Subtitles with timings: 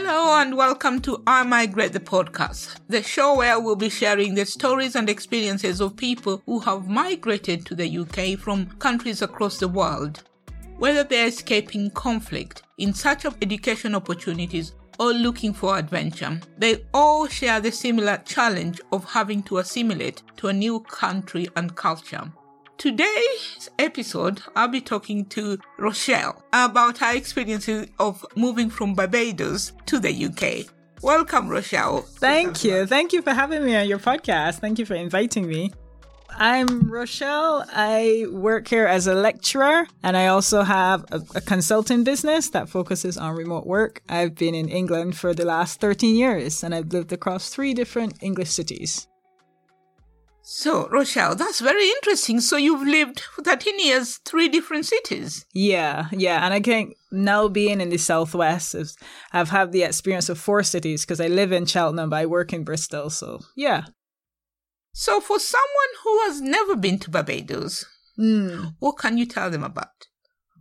[0.00, 4.46] Hello and welcome to I Migrate the podcast, the show where we'll be sharing the
[4.46, 9.66] stories and experiences of people who have migrated to the UK from countries across the
[9.66, 10.22] world.
[10.76, 17.26] Whether they're escaping conflict, in search of education opportunities, or looking for adventure, they all
[17.26, 22.30] share the similar challenge of having to assimilate to a new country and culture.
[22.78, 29.98] Today's episode, I'll be talking to Rochelle about her experiences of moving from Barbados to
[29.98, 30.72] the UK.
[31.02, 32.02] Welcome, Rochelle.
[32.02, 32.86] Thank you.
[32.86, 34.60] Thank you for having me on your podcast.
[34.60, 35.72] Thank you for inviting me.
[36.30, 37.64] I'm Rochelle.
[37.72, 42.68] I work here as a lecturer and I also have a, a, consulting business that
[42.68, 44.02] focuses on remote work.
[44.08, 48.22] I've been in England for the last 13 years and I've lived across three different
[48.22, 49.07] English cities.
[50.50, 52.40] So, Rochelle, that's very interesting.
[52.40, 55.44] So, you've lived for 13 years, three different cities.
[55.52, 56.42] Yeah, yeah.
[56.42, 58.74] And I think now being in the Southwest,
[59.30, 62.54] I've had the experience of four cities because I live in Cheltenham, but I work
[62.54, 63.10] in Bristol.
[63.10, 63.82] So, yeah.
[64.94, 67.84] So, for someone who has never been to Barbados,
[68.18, 68.74] mm.
[68.78, 70.06] what can you tell them about?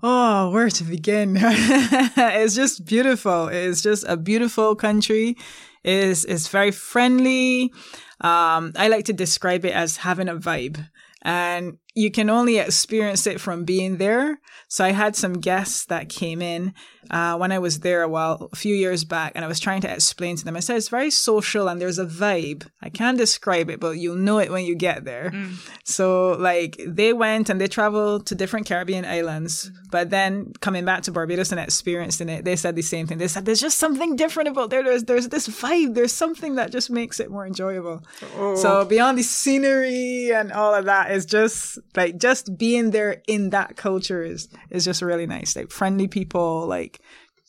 [0.03, 1.37] Oh, where to begin?
[1.41, 3.47] it's just beautiful.
[3.47, 5.37] It's just a beautiful country.
[5.83, 7.73] It's, it's very friendly.
[8.21, 10.87] Um, I like to describe it as having a vibe.
[11.23, 14.39] And you can only experience it from being there.
[14.67, 16.75] So I had some guests that came in
[17.09, 19.81] uh, when I was there a while, a few years back, and I was trying
[19.81, 20.55] to explain to them.
[20.55, 22.67] I said it's very social and there's a vibe.
[22.83, 25.31] I can't describe it, but you'll know it when you get there.
[25.31, 25.55] Mm.
[25.85, 31.01] So like they went and they traveled to different Caribbean islands, but then coming back
[31.03, 33.17] to Barbados and experiencing it, they said the same thing.
[33.17, 34.83] They said there's just something different about there.
[34.83, 35.95] There's there's this vibe.
[35.95, 38.03] There's something that just makes it more enjoyable.
[38.37, 38.55] Oh.
[38.55, 43.49] So beyond the scenery and all of that is just like just being there in
[43.51, 45.55] that culture is is just really nice.
[45.55, 46.99] Like friendly people, like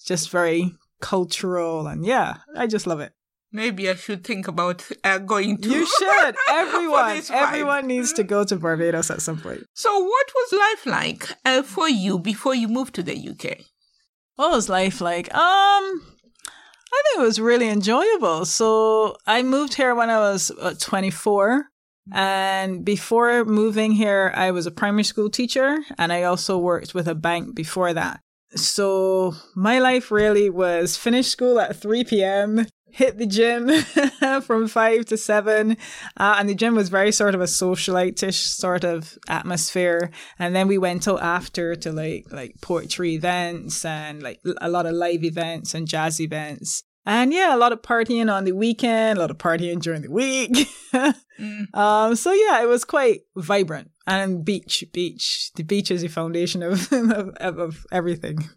[0.04, 3.12] just very cultural, and yeah, I just love it.
[3.50, 5.69] Maybe I should think about uh, going to.
[5.71, 6.37] You should.
[6.50, 9.65] Everyone, everyone needs to go to Barbados at some point.
[9.72, 13.60] So, what was life like uh, for you before you moved to the UK?
[14.37, 15.34] What was life like?
[15.34, 18.44] Um, I think it was really enjoyable.
[18.44, 21.69] So, I moved here when I was uh, 24.
[22.12, 27.08] And before moving here, I was a primary school teacher and I also worked with
[27.08, 28.20] a bank before that.
[28.54, 33.69] So my life really was finish school at 3 p.m., hit the gym
[34.42, 35.76] from 5 to 7.
[36.16, 40.10] Uh, and the gym was very sort of a socialite-ish sort of atmosphere.
[40.38, 44.86] And then we went out after to like, like poetry events and like a lot
[44.86, 46.82] of live events and jazz events.
[47.08, 50.10] And yeah, a lot of partying on the weekend, a lot of partying during the
[50.10, 50.50] week.
[50.92, 51.74] mm.
[51.74, 53.91] um, so yeah, it was quite vibrant.
[54.06, 55.50] And beach, beach.
[55.54, 58.50] The beach is the foundation of of, of everything.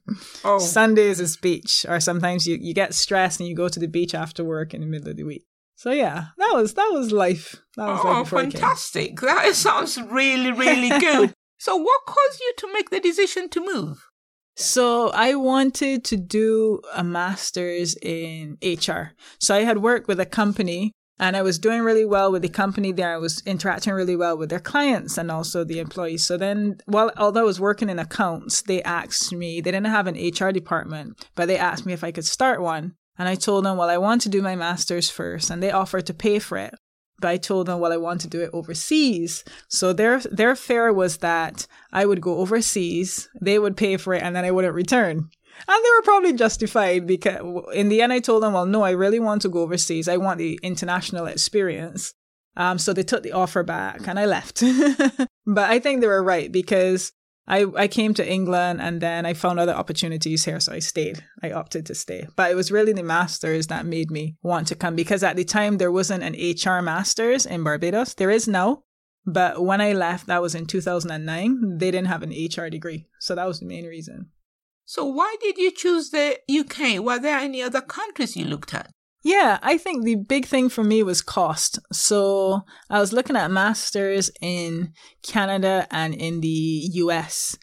[0.44, 0.60] Oh.
[0.60, 4.14] Sundays is beach, or sometimes you, you get stressed and you go to the beach
[4.14, 5.46] after work in the middle of the week.
[5.78, 7.56] So yeah, that was that was life.
[7.78, 9.22] That was oh, fantastic!
[9.22, 11.34] That sounds really really good.
[11.58, 14.11] so, what caused you to make the decision to move?
[14.62, 19.14] So I wanted to do a master's in HR.
[19.40, 22.50] So I had worked with a company and I was doing really well with the
[22.50, 23.14] company there.
[23.14, 26.26] I was interacting really well with their clients and also the employees.
[26.26, 30.08] So then, while although I was working in accounts, they asked me, they didn't have
[30.08, 32.96] an HR department, but they asked me if I could start one.
[33.18, 35.50] And I told them, well, I want to do my master's first.
[35.50, 36.74] And they offered to pay for it
[37.22, 39.44] but I told them, well, I want to do it overseas.
[39.68, 44.24] So their their fare was that I would go overseas, they would pay for it,
[44.24, 45.30] and then I wouldn't return.
[45.68, 47.40] And they were probably justified because
[47.74, 50.08] in the end, I told them, well, no, I really want to go overseas.
[50.08, 52.14] I want the international experience.
[52.58, 54.62] Um, so they took the offer back and I left.
[55.46, 57.14] but I think they were right because
[57.48, 61.24] I, I came to England and then I found other opportunities here, so I stayed.
[61.44, 62.28] I opted to stay.
[62.36, 65.44] But it was really the masters that made me want to come because at the
[65.44, 68.14] time there wasn't an HR masters in Barbados.
[68.14, 68.84] There is now.
[69.26, 73.08] But when I left, that was in 2009, they didn't have an HR degree.
[73.20, 74.32] So that was the main reason.
[74.86, 77.04] So why did you choose the UK?
[77.04, 78.92] Were there any other countries you looked at?
[79.24, 81.78] Yeah, I think the big thing for me was cost.
[81.92, 87.58] So I was looking at masters in Canada and in the US.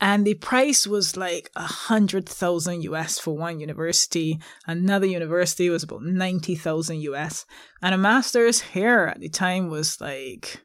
[0.00, 4.40] And the price was like a hundred thousand US for one university.
[4.66, 7.44] Another university was about ninety thousand US.
[7.82, 10.64] And a master's here at the time was like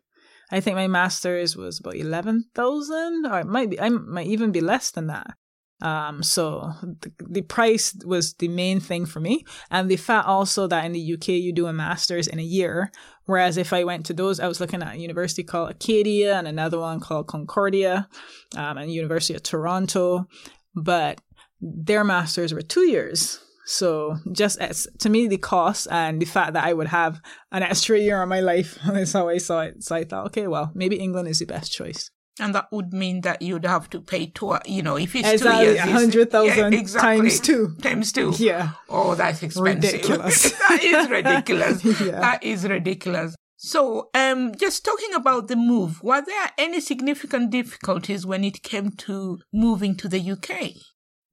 [0.49, 4.51] I think my master's was about eleven thousand, or it might be I might even
[4.51, 5.35] be less than that.
[5.81, 9.45] Um, so the, the, price was the main thing for me.
[9.69, 12.91] And the fact also that in the UK you do a master's in a year.
[13.25, 16.47] Whereas if I went to those, I was looking at a university called Acadia and
[16.47, 18.07] another one called Concordia,
[18.55, 20.27] um, and University of Toronto.
[20.75, 21.21] But
[21.61, 23.39] their masters were two years.
[23.65, 27.19] So just as to me, the cost and the fact that I would have
[27.51, 29.83] an extra year on my life is how I saw it.
[29.83, 32.09] So I thought, okay, well, maybe England is the best choice.
[32.39, 35.65] And that would mean that you'd have to pay two, you know, if it's Exactly,
[35.65, 35.79] two years.
[35.79, 37.17] 100,000 yeah, exactly.
[37.21, 37.75] times two.
[37.81, 38.33] Times two.
[38.37, 38.71] Yeah.
[38.89, 39.91] Oh, that's expensive.
[39.93, 40.51] Ridiculous.
[40.69, 41.83] that is ridiculous.
[41.83, 42.19] Yeah.
[42.19, 43.35] That is ridiculous.
[43.59, 48.91] So, um, just talking about the move, were there any significant difficulties when it came
[48.91, 50.73] to moving to the UK?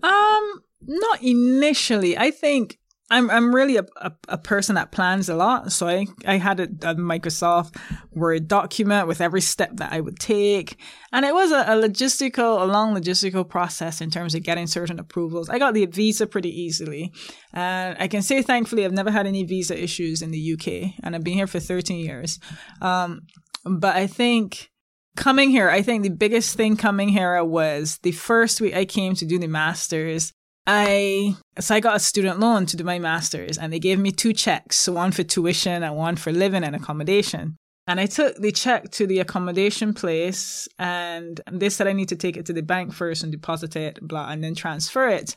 [0.03, 2.17] Um, not initially.
[2.17, 2.79] I think
[3.11, 5.73] I'm I'm really a, a, a person that plans a lot.
[5.73, 7.77] So I, I had a, a Microsoft
[8.12, 10.79] Word document with every step that I would take.
[11.12, 14.99] And it was a, a logistical, a long logistical process in terms of getting certain
[14.99, 15.51] approvals.
[15.51, 17.12] I got the visa pretty easily.
[17.53, 20.95] And I can say thankfully I've never had any visa issues in the UK.
[21.03, 22.41] And I've been here for 13 years.
[22.81, 23.21] Um,
[23.65, 24.71] but I think
[25.17, 29.15] coming here, I think the biggest thing coming here was the first week I came
[29.17, 30.33] to do the masters.
[30.66, 34.11] I so I got a student loan to do my masters, and they gave me
[34.11, 37.56] two checks, so one for tuition and one for living and accommodation.
[37.87, 42.16] And I took the check to the accommodation place, and they said I need to
[42.16, 45.37] take it to the bank first and deposit it, blah, and then transfer it.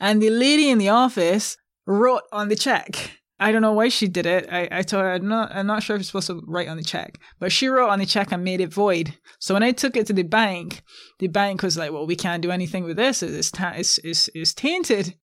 [0.00, 3.21] And the lady in the office wrote on the check.
[3.42, 4.48] I don't know why she did it.
[4.50, 6.76] I, I told her I'm not I'm not sure if you're supposed to write on
[6.76, 7.18] the check.
[7.40, 9.14] But she wrote on the check and made it void.
[9.38, 10.82] So when I took it to the bank,
[11.18, 13.22] the bank was like, Well, we can't do anything with this.
[13.22, 15.16] It's ta- it's, it's, it's tainted.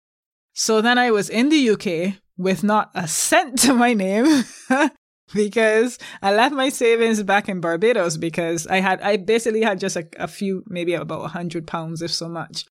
[0.54, 4.44] So then I was in the UK with not a cent to my name.
[5.34, 9.96] because I left my savings back in Barbados because I had I basically had just
[9.96, 12.66] a, a few maybe about a hundred pounds if so much.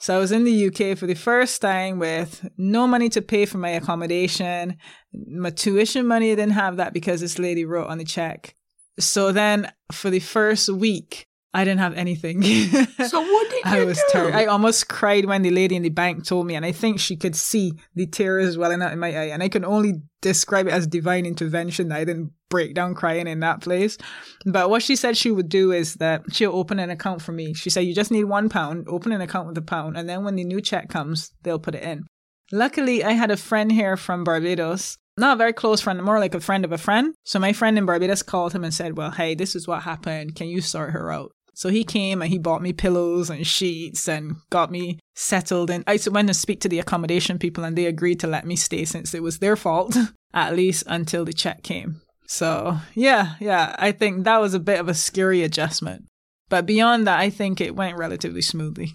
[0.00, 3.46] So I was in the UK for the first time with no money to pay
[3.46, 4.76] for my accommodation.
[5.12, 8.54] My tuition money I didn't have that because this lady wrote on the check.
[9.00, 12.42] So then for the first week, I didn't have anything.
[12.42, 14.04] So what did you I was do?
[14.12, 14.34] terrified.
[14.42, 17.16] I almost cried when the lady in the bank told me, and I think she
[17.16, 20.72] could see the tears welling out in my eye, and I can only describe it
[20.72, 21.88] as divine intervention.
[21.88, 23.96] that I didn't break down crying in that place.
[24.44, 27.54] But what she said she would do is that she'll open an account for me.
[27.54, 28.86] She said, "You just need one pound.
[28.88, 31.74] Open an account with a pound, and then when the new check comes, they'll put
[31.74, 32.04] it in."
[32.52, 34.96] Luckily, I had a friend here from Barbados.
[35.18, 37.14] Not a very close friend, more like a friend of a friend.
[37.24, 40.34] So my friend in Barbados called him and said, Well, hey, this is what happened.
[40.36, 41.32] Can you sort her out?
[41.58, 45.70] So he came and he bought me pillows and sheets and got me settled.
[45.70, 48.54] And I went to speak to the accommodation people and they agreed to let me
[48.54, 49.96] stay since it was their fault,
[50.32, 52.00] at least until the check came.
[52.28, 56.04] So yeah, yeah, I think that was a bit of a scary adjustment.
[56.48, 58.94] But beyond that, I think it went relatively smoothly.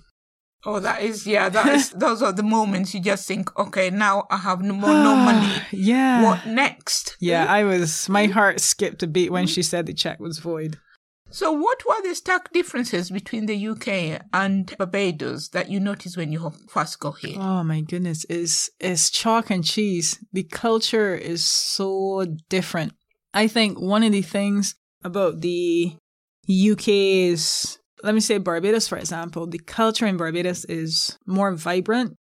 [0.66, 1.50] Oh, that is yeah.
[1.50, 4.90] That is those are the moments you just think, okay, now I have no more
[4.90, 5.54] no money.
[5.74, 6.24] yeah.
[6.24, 7.18] What next?
[7.20, 8.32] Yeah, I was, my mm.
[8.32, 10.78] heart skipped a beat when she said the check was void.
[11.34, 16.32] So, what were the stark differences between the UK and Barbados that you noticed when
[16.32, 17.40] you first got here?
[17.40, 20.24] Oh my goodness, is is chalk and cheese.
[20.32, 22.94] The culture is so different.
[23.34, 25.98] I think one of the things about the
[26.48, 32.16] UK is let me say Barbados for example, the culture in Barbados is more vibrant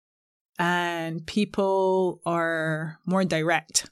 [0.58, 3.90] and people are more direct.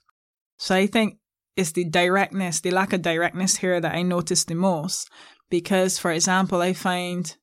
[0.56, 1.19] So I think
[1.56, 5.08] it's the directness, the lack of directness here that I notice the most.
[5.50, 7.36] Because, for example, I find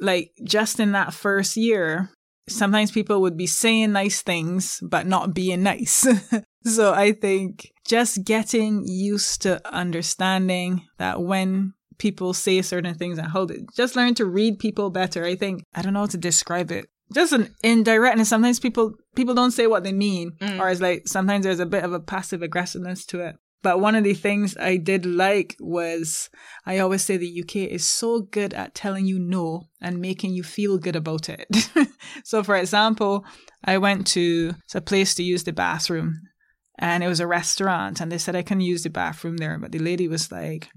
[0.00, 2.10] like just in that first year,
[2.48, 6.06] sometimes people would be saying nice things, but not being nice.
[6.64, 13.28] so I think just getting used to understanding that when people say certain things and
[13.28, 15.24] hold it, just learn to read people better.
[15.24, 16.86] I think, I don't know how to describe it.
[17.12, 18.28] Just an indirectness.
[18.28, 20.60] Sometimes people, people don't say what they mean, mm.
[20.60, 23.36] or it's like sometimes there's a bit of a passive aggressiveness to it.
[23.62, 26.30] But one of the things I did like was
[26.66, 30.44] I always say the UK is so good at telling you no and making you
[30.44, 31.48] feel good about it.
[32.24, 33.24] so, for example,
[33.64, 36.14] I went to a place to use the bathroom
[36.78, 39.58] and it was a restaurant and they said I can use the bathroom there.
[39.58, 40.68] But the lady was like,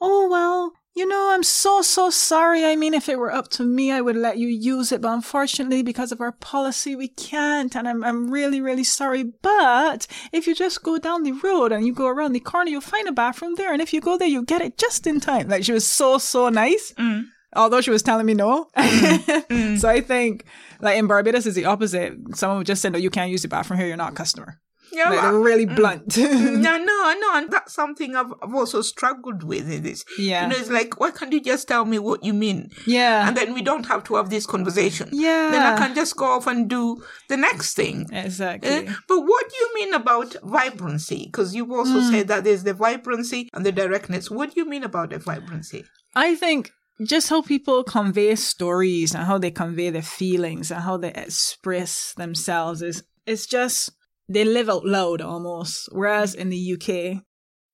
[0.00, 2.64] Oh, well, you know, I'm so, so sorry.
[2.64, 5.00] I mean, if it were up to me, I would let you use it.
[5.00, 7.74] But unfortunately, because of our policy, we can't.
[7.74, 9.24] And I'm, I'm really, really sorry.
[9.24, 12.80] But if you just go down the road and you go around the corner, you'll
[12.80, 13.72] find a bathroom there.
[13.72, 15.48] And if you go there, you'll get it just in time.
[15.48, 16.92] Like she was so, so nice.
[16.96, 17.24] Mm.
[17.56, 18.68] Although she was telling me no.
[18.76, 19.44] Mm.
[19.54, 19.78] Mm.
[19.78, 20.44] so I think
[20.80, 22.14] like in Barbados is the opposite.
[22.36, 23.88] Someone would just say, no, you can't use the bathroom here.
[23.88, 24.60] You're not a customer.
[24.94, 26.16] Yeah, Like, they're really blunt.
[26.16, 29.70] no, no, no, and that's something I've, I've also struggled with.
[29.70, 30.42] In this, Yeah.
[30.44, 32.70] you know, it's like, why can't you just tell me what you mean?
[32.86, 33.26] yeah.
[33.26, 35.08] and then we don't have to have this conversation.
[35.12, 35.50] Yeah.
[35.50, 38.06] Then I can just go off and do the next thing.
[38.12, 38.70] exactly.
[38.70, 41.24] Eh, But what do you mean about vibrancy?
[41.26, 42.10] Because you've also Hmm.
[42.10, 44.30] said that there's the vibrancy and the directness.
[44.30, 45.84] What do you mean about the vibrancy?
[46.14, 46.70] I think
[47.02, 52.14] just how people convey stories and how they convey their feelings and how they express
[52.16, 53.90] themselves is it's just
[54.28, 55.88] they live out loud almost.
[55.92, 57.22] Whereas in the UK,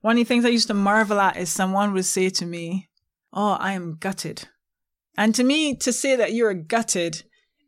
[0.01, 2.89] one of the things I used to marvel at is someone would say to me,
[3.33, 4.49] Oh, I am gutted.
[5.17, 7.23] And to me, to say that you're gutted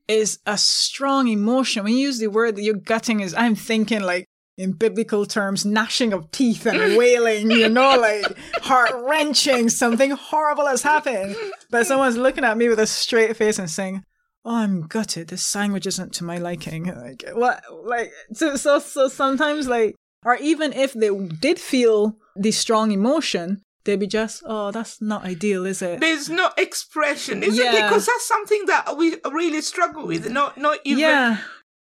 [0.08, 1.84] is a strong emotion.
[1.84, 4.26] When you use the word that you're gutting is, I'm thinking like
[4.58, 8.24] in biblical terms, gnashing of teeth and wailing, you know, like
[8.62, 11.36] heart wrenching, something horrible has happened.
[11.70, 14.04] But someone's looking at me with a straight face and saying,
[14.44, 15.28] Oh, I'm gutted.
[15.28, 16.84] This sandwich isn't to my liking.
[16.87, 17.62] Like, what?
[17.84, 19.94] Like, so, so, so sometimes, like,
[20.25, 25.25] or even if they did feel the strong emotion, they'd be just, oh, that's not
[25.25, 26.00] ideal, is it?
[26.00, 27.72] There's no expression, is Yeah.
[27.72, 27.82] it?
[27.82, 30.28] Because that's something that we really struggle with.
[30.30, 31.38] Not, not even yeah.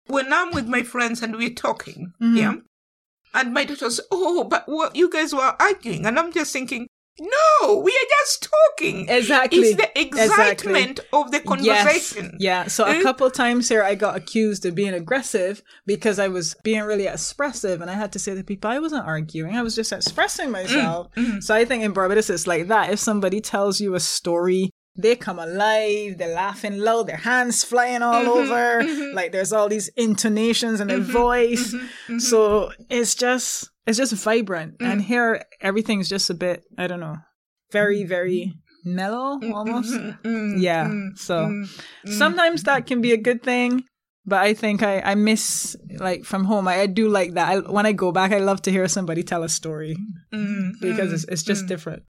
[0.07, 2.37] when I'm with my friends and we're talking, Mhm.
[2.37, 2.53] yeah.
[3.33, 6.87] And my daughter says, "Oh, but what you guys were arguing," and I'm just thinking,
[7.19, 9.07] "No, we are just talking.
[9.09, 9.59] Exactly.
[9.59, 12.39] It's the excitement of the conversation." Yes.
[12.39, 12.67] Yeah.
[12.67, 13.01] So a Eh?
[13.01, 17.81] couple times here, I got accused of being aggressive because I was being really expressive,
[17.81, 19.55] and I had to say to people, I wasn't arguing.
[19.55, 21.07] I was just expressing myself.
[21.15, 21.39] Mm-hmm.
[21.41, 22.89] So I think in Barbados, it's like that.
[22.91, 24.71] If somebody tells you a story.
[24.95, 28.51] They come alive, they're laughing loud, their hands flying all Mm-hmm.
[28.51, 29.13] over.
[29.13, 31.73] Like there's all these intonations in their voice.
[31.73, 32.19] Mm-hmm.
[32.19, 34.77] So it's just it's just vibrant.
[34.79, 34.85] Mm.
[34.85, 37.17] And here everything's just a bit, I don't know,
[37.71, 38.53] very, very
[38.85, 39.93] mellow almost.
[39.93, 40.85] Mm, Yeah.
[40.85, 41.67] mm, So mm,
[42.05, 43.83] sometimes that can be a good thing.
[44.25, 46.67] But I think I, I miss like from home.
[46.67, 47.49] I, I do like that.
[47.49, 49.97] I, when I go back, I love to hear somebody tell a story
[50.31, 51.13] mm, because mm.
[51.13, 52.03] it's, it's just different.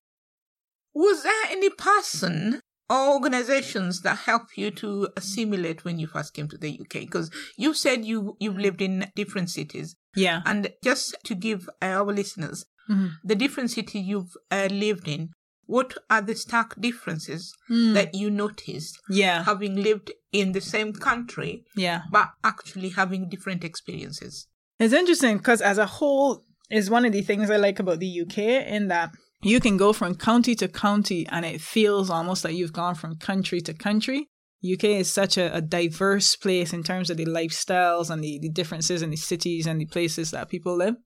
[0.94, 2.60] Was there any person
[2.90, 7.00] organizations that help you to assimilate when you first came to the UK?
[7.06, 10.42] Because you said you you've lived in different cities, Yeah.
[10.44, 13.10] and just to give our listeners Mhm.
[13.24, 15.30] the different cities you've uh, lived in,
[15.66, 17.94] what are the stark differences Mm.
[17.94, 19.44] that you noticed Yeah.
[19.44, 22.02] having lived in the same country Yeah.
[22.10, 24.46] but actually having different experiences?
[24.80, 28.08] It's interesting because as a whole is one of the things I like about the
[28.22, 32.54] UK in that you can go from county to county and it feels almost like
[32.54, 34.28] you've gone from country to country.
[34.62, 38.50] UK is such a, a diverse place in terms of the lifestyles and the, the
[38.50, 40.96] differences in the cities and the places that people live.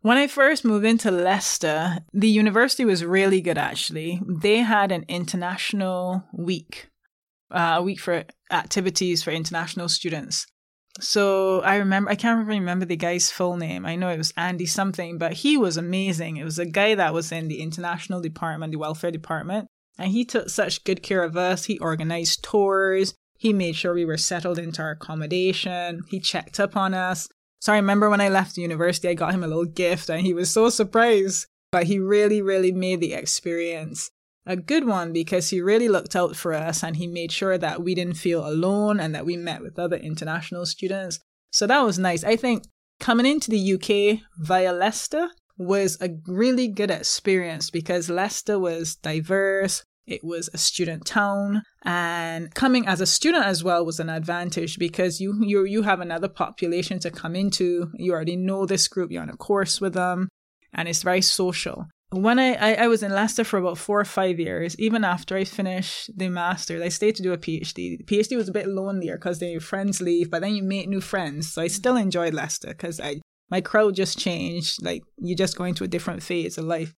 [0.00, 4.20] When I first moved into Leicester, the university was really good actually.
[4.26, 6.88] They had an international week,
[7.50, 10.46] uh, a week for activities for international students.
[11.00, 13.86] So I remember, I can't remember the guy's full name.
[13.86, 16.36] I know it was Andy something, but he was amazing.
[16.36, 19.68] It was a guy that was in the international department, the welfare department,
[19.98, 21.64] and he took such good care of us.
[21.64, 23.14] He organized tours.
[23.38, 26.02] He made sure we were settled into our accommodation.
[26.08, 27.28] He checked up on us.
[27.60, 30.34] So I remember when I left university, I got him a little gift and he
[30.34, 31.46] was so surprised.
[31.72, 34.10] But he really, really made the experience
[34.46, 37.82] a good one because he really looked out for us and he made sure that
[37.82, 41.20] we didn't feel alone and that we met with other international students.
[41.50, 42.24] So that was nice.
[42.24, 42.64] I think
[42.98, 49.84] coming into the UK via Leicester was a really good experience because Leicester was diverse.
[50.06, 54.78] It was a student town and coming as a student as well was an advantage
[54.78, 57.92] because you you you have another population to come into.
[57.94, 60.28] You already know this group, you're on a course with them
[60.72, 64.04] and it's very social when I, I, I was in Leicester for about four or
[64.04, 67.98] five years, even after I finished the master's, I stayed to do a PhD.
[67.98, 70.88] The PhD was a bit lonelier because then your friends leave, but then you make
[70.88, 71.52] new friends.
[71.52, 74.82] So I still enjoyed Leicester because I my crowd just changed.
[74.82, 76.92] Like you just going to a different phase of life.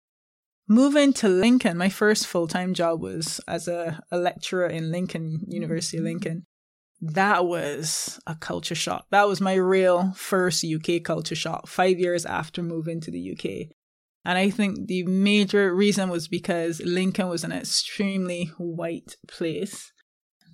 [0.67, 5.41] Moving to Lincoln, my first full time job was as a, a lecturer in Lincoln,
[5.47, 6.45] University of Lincoln.
[7.01, 9.05] That was a culture shock.
[9.11, 13.75] That was my real first UK culture shock, five years after moving to the UK.
[14.25, 19.91] And I think the major reason was because Lincoln was an extremely white place.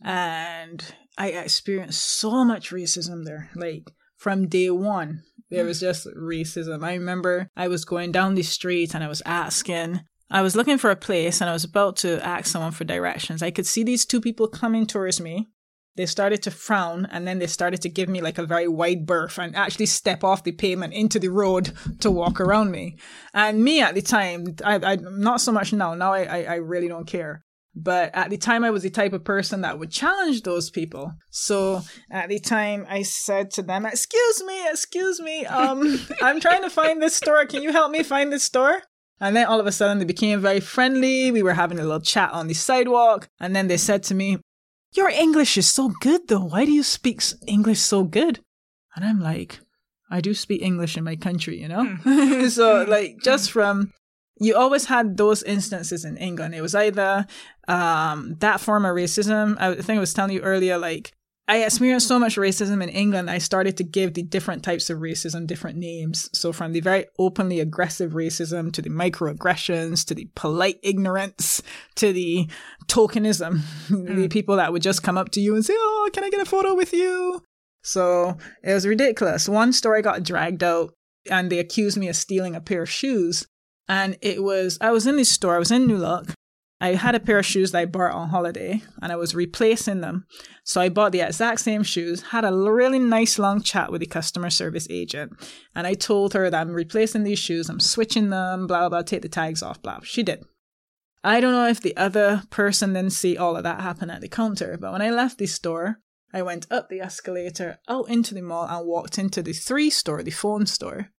[0.04, 0.84] And
[1.18, 3.50] I experienced so much racism there.
[3.56, 6.84] Like from day one, there was just racism.
[6.84, 10.78] I remember I was going down the street and I was asking, I was looking
[10.78, 13.44] for a place and I was about to ask someone for directions.
[13.44, 15.48] I could see these two people coming towards me.
[15.96, 19.06] They started to frown and then they started to give me like a very wide
[19.06, 22.98] berth and actually step off the pavement into the road to walk around me.
[23.34, 25.96] And me at the time, I, I not so much now.
[25.96, 27.44] Now I, I, I really don't care.
[27.76, 31.14] But at the time, I was the type of person that would challenge those people.
[31.30, 31.82] So
[32.12, 35.46] at the time, I said to them, "Excuse me, excuse me.
[35.46, 37.46] Um, I'm trying to find this store.
[37.46, 38.82] Can you help me find this store?"
[39.22, 41.32] And then all of a sudden, they became very friendly.
[41.32, 44.40] We were having a little chat on the sidewalk, and then they said to me,
[44.94, 46.46] your English is so good though.
[46.46, 48.40] Why do you speak English so good?
[48.96, 49.60] And I'm like,
[50.10, 51.86] I do speak English in my country, you know?
[51.86, 52.48] Hmm.
[52.50, 52.92] so hmm.
[52.92, 53.54] like just hmm.
[53.54, 53.94] from
[54.42, 56.56] you always had those instances in England.
[56.56, 57.28] It was either
[57.68, 59.58] um that form of racism.
[59.60, 61.14] I think I was telling you earlier, like
[61.50, 65.00] I experienced so much racism in England, I started to give the different types of
[65.00, 66.30] racism different names.
[66.32, 71.64] So from the very openly aggressive racism to the microaggressions to the polite ignorance
[71.96, 72.48] to the
[72.86, 74.16] tokenism, mm.
[74.16, 76.40] the people that would just come up to you and say, Oh, can I get
[76.40, 77.42] a photo with you?
[77.82, 79.50] So it was ridiculous.
[79.50, 80.94] One story got dragged out
[81.32, 83.48] and they accused me of stealing a pair of shoes.
[83.88, 86.28] And it was, I was in this store, I was in New Look,
[86.82, 90.00] I had a pair of shoes that I bought on holiday and I was replacing
[90.00, 90.26] them.
[90.64, 94.08] So I bought the exact same shoes, had a really nice long chat with the
[94.08, 95.34] customer service agent.
[95.76, 99.24] And I told her that I'm replacing these shoes, I'm switching them, blah, blah, take
[99.24, 100.00] the tags off, blah.
[100.04, 100.46] She did.
[101.22, 104.30] I don't know if the other person didn't see all of that happen at the
[104.30, 106.00] counter, but when I left the store,
[106.34, 110.24] I went up the escalator, out into the mall, and walked into the Three store,
[110.24, 111.10] the phone store.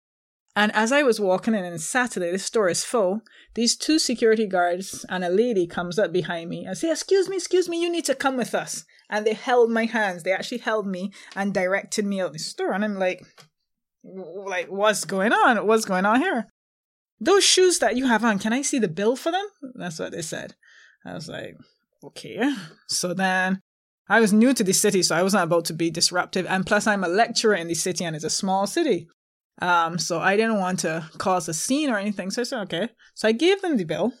[0.55, 3.21] And as I was walking in, it's Saturday, the store is full,
[3.55, 7.37] these two security guards and a lady comes up behind me and say, excuse me,
[7.37, 8.83] excuse me, you need to come with us.
[9.09, 10.23] And they held my hands.
[10.23, 12.73] They actually held me and directed me out the store.
[12.73, 13.23] And I'm like,
[14.03, 15.65] like, what's going on?
[15.65, 16.47] What's going on here?
[17.19, 19.45] Those shoes that you have on, can I see the bill for them?
[19.75, 20.55] That's what they said.
[21.05, 21.55] I was like,
[22.03, 22.53] okay.
[22.87, 23.59] So then
[24.09, 26.45] I was new to the city, so I wasn't about to be disruptive.
[26.47, 29.07] And plus, I'm a lecturer in the city and it's a small city.
[29.59, 32.31] Um, so I didn't want to cause a scene or anything.
[32.31, 32.89] So I said, okay.
[33.13, 34.13] So I gave them the bill.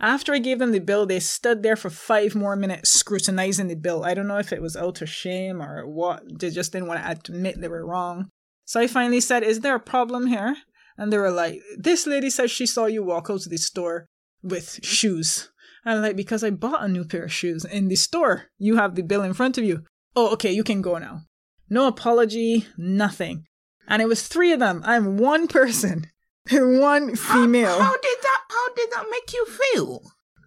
[0.00, 3.74] After I gave them the bill, they stood there for five more minutes scrutinizing the
[3.74, 4.04] bill.
[4.04, 6.22] I don't know if it was out of shame or what.
[6.38, 8.28] They just didn't want to admit they were wrong.
[8.64, 10.56] So I finally said, Is there a problem here?
[10.96, 14.06] And they were like, This lady says she saw you walk out of the store
[14.40, 15.50] with shoes.
[15.84, 18.46] And I'm like, Because I bought a new pair of shoes in the store.
[18.56, 19.82] You have the bill in front of you.
[20.14, 21.22] Oh, okay, you can go now.
[21.68, 23.47] No apology, nothing
[23.88, 24.82] and it was Three of them.
[24.84, 26.10] I'm one person,
[26.50, 27.78] one female.
[27.78, 28.40] How, how did that?
[28.48, 30.02] How did that make you feel?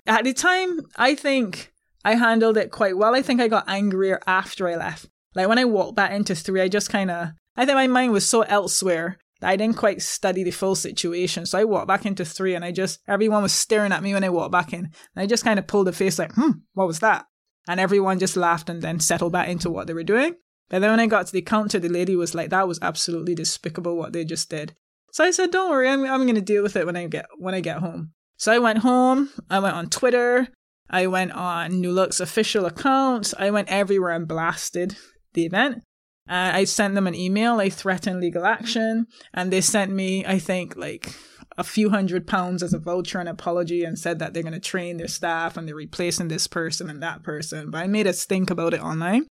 [0.07, 1.73] At the time, I think
[2.05, 3.13] I handled it quite well.
[3.13, 5.07] I think I got angrier after I left.
[5.35, 8.13] Like when I walked back into Three, I just kind of, I think my mind
[8.13, 11.45] was so elsewhere that I didn't quite study the full situation.
[11.45, 14.23] So I walked back into three and I just, everyone was staring at me when
[14.23, 14.85] I walked back in.
[14.85, 17.25] And I just kind of pulled a face like, hmm, what was that?
[17.67, 20.35] And everyone just laughed and then settled back into what they were doing.
[20.71, 23.35] But then when I got to the counter, the lady was like, "That was absolutely
[23.35, 24.73] despicable what they just did."
[25.11, 27.25] So I said, "Don't worry, I'm I'm going to deal with it when I get
[27.37, 29.29] when I get home." So I went home.
[29.49, 30.47] I went on Twitter.
[30.89, 33.33] I went on New Look's official account.
[33.37, 34.95] I went everywhere and blasted
[35.33, 35.83] the event.
[36.29, 37.59] Uh, I sent them an email.
[37.59, 41.13] I threatened legal action, and they sent me, I think, like
[41.57, 44.59] a few hundred pounds as a voucher and apology, and said that they're going to
[44.59, 47.71] train their staff and they're replacing this person and that person.
[47.71, 49.27] But I made us think about it online.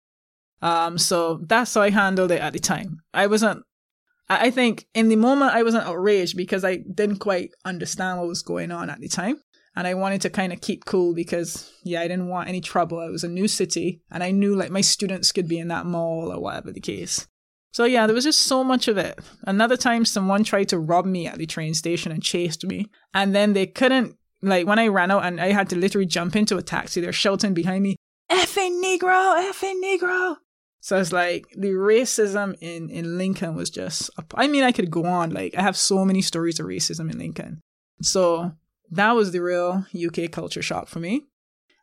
[0.62, 3.02] Um, so that's how I handled it at the time.
[3.14, 3.64] I wasn't,
[4.30, 8.44] I think in the moment I wasn't outraged because I didn't quite understand what was
[8.44, 9.42] going on at the time.
[9.76, 13.02] And I wanted to kind of keep cool because, yeah, I didn't want any trouble.
[13.02, 15.86] It was a new city and I knew like my students could be in that
[15.86, 17.28] mall or whatever the case.
[17.72, 19.20] So yeah, there was just so much of it.
[19.44, 22.88] Another time someone tried to rob me at the train station and chased me.
[23.14, 26.36] And then they couldn't, like when I ran out and I had to literally jump
[26.36, 27.96] into a taxi, they're shouting behind me,
[28.30, 30.38] effing Negro, effing Negro.
[30.82, 35.06] So it's like the racism in, in Lincoln was just, I mean, I could go
[35.06, 35.32] on.
[35.32, 37.62] Like, I have so many stories of racism in Lincoln.
[38.02, 38.54] So
[38.92, 41.24] that was the real UK culture shock for me.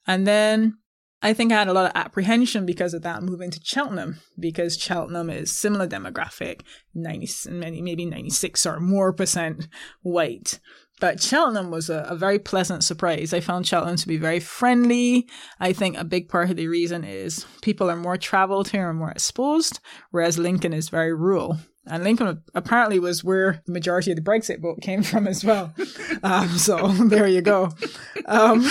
[0.06, 0.78] And then
[1.22, 4.78] I think I had a lot of apprehension because of that moving to Cheltenham, because
[4.78, 6.62] Cheltenham is similar demographic,
[6.94, 9.68] 90, maybe 96 or more percent
[10.02, 10.61] white.
[10.98, 13.35] But Cheltenham was a, a, very pleasant surprise.
[13.35, 15.28] I found Cheltenham to be very friendly.
[15.61, 18.98] I think a big part of the reason is people are more traveled here and
[18.98, 19.78] more exposed,
[20.11, 21.59] whereas Lincoln is very rural.
[21.88, 25.74] And Lincoln apparently was where the majority of the Brexit vote came from as well.
[26.22, 27.70] Um, so there you go.
[28.24, 28.68] Um,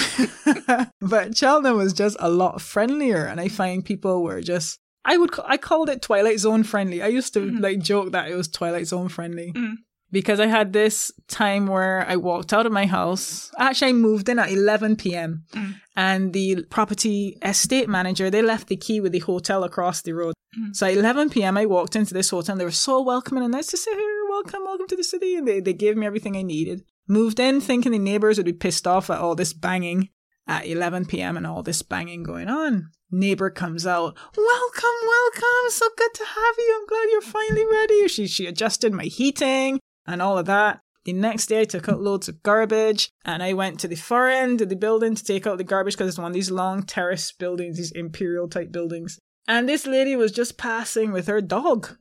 [1.02, 4.80] but Cheltenham was just a lot friendlier, and I find people were just.
[5.06, 7.02] I would I called it Twilight Zone friendly.
[7.02, 7.62] I used to mm-hmm.
[7.62, 9.54] like joke that it was Twilight Zone friendly.
[9.54, 9.76] Mm
[10.12, 13.52] because I had this time where I walked out of my house.
[13.58, 15.44] Actually, I moved in at 11 p.m.
[15.52, 15.76] Mm.
[15.96, 20.34] and the property estate manager, they left the key with the hotel across the road.
[20.58, 20.76] Mm.
[20.76, 23.52] So at 11 p.m., I walked into this hotel and they were so welcoming and
[23.52, 25.36] nice to say, here, welcome, welcome to the city.
[25.36, 26.84] And they, they gave me everything I needed.
[27.08, 30.10] Moved in thinking the neighbors would be pissed off at all this banging
[30.48, 31.38] at 11 p.m.
[31.38, 32.90] and all this banging going on.
[33.12, 36.80] Neighbor comes out, welcome, welcome, so good to have you.
[36.80, 38.08] I'm glad you're finally ready.
[38.08, 40.82] She, she adjusted my heating and all of that.
[41.06, 44.28] The next day, I took out loads of garbage and I went to the far
[44.28, 46.82] end of the building to take out the garbage because it's one of these long
[46.82, 49.20] terrace buildings, these imperial type buildings.
[49.48, 51.96] And this lady was just passing with her dog.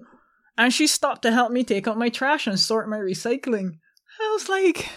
[0.57, 3.79] And she stopped to help me take out my trash and sort my recycling.
[4.21, 4.89] I was like,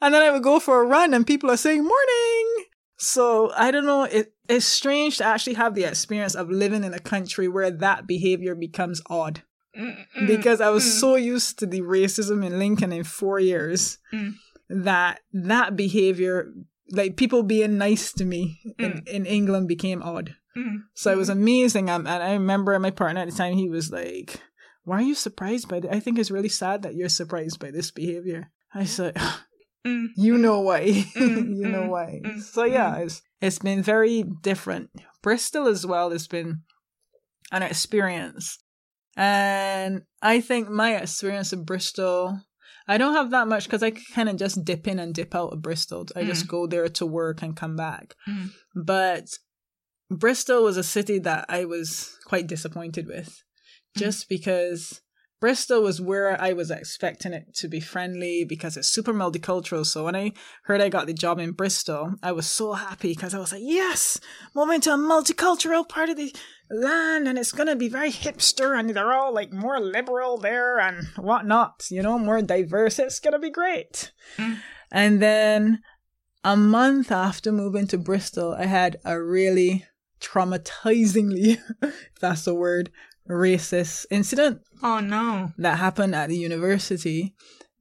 [0.00, 2.64] and then I would go for a run and people are saying, morning.
[2.96, 4.04] So I don't know.
[4.04, 8.06] It, it's strange to actually have the experience of living in a country where that
[8.06, 9.42] behavior becomes odd.
[9.78, 10.26] Mm-mm.
[10.26, 11.00] Because I was Mm.
[11.00, 14.34] so used to the racism in Lincoln in four years Mm.
[14.68, 16.52] that that behavior,
[16.90, 20.36] like people being nice to me in, in England, became odd.
[20.56, 20.84] Mm.
[20.94, 21.90] So it was amazing.
[21.90, 24.40] Um, and I remember my partner at the time, he was like,
[24.84, 25.86] Why are you surprised by it?
[25.90, 28.50] I think it's really sad that you're surprised by this behavior.
[28.74, 29.16] I said,
[29.84, 30.08] Mm.
[30.16, 31.04] You know why.
[31.14, 32.20] Mm, you know mm, why.
[32.24, 34.88] mm, So yeah, it's it's been very different.
[35.22, 36.62] Bristol as well has been
[37.52, 38.58] an experience.
[39.16, 42.40] And I think my experience of Bristol,
[42.88, 45.52] I don't have that much because I kind of just dip in and dip out
[45.52, 46.06] of Bristol.
[46.16, 48.14] I just go there to work and come back.
[48.28, 48.50] Mm.
[48.74, 49.28] But
[50.10, 53.42] Bristol was a city that I was quite disappointed with
[53.96, 55.00] just because
[55.44, 59.84] Bristol was where I was expecting it to be friendly because it's super multicultural.
[59.84, 63.34] So when I heard I got the job in Bristol, I was so happy because
[63.34, 64.18] I was like, yes,
[64.54, 66.34] moving to a multicultural part of the
[66.70, 70.80] land and it's going to be very hipster and they're all like more liberal there
[70.80, 72.98] and whatnot, you know, more diverse.
[72.98, 74.12] It's going to be great.
[74.38, 74.60] Mm.
[74.90, 75.82] And then
[76.42, 79.84] a month after moving to Bristol, I had a really
[80.24, 82.90] traumatizingly, if that's the word,
[83.28, 85.52] racist incident Oh no.
[85.58, 87.34] that happened at the university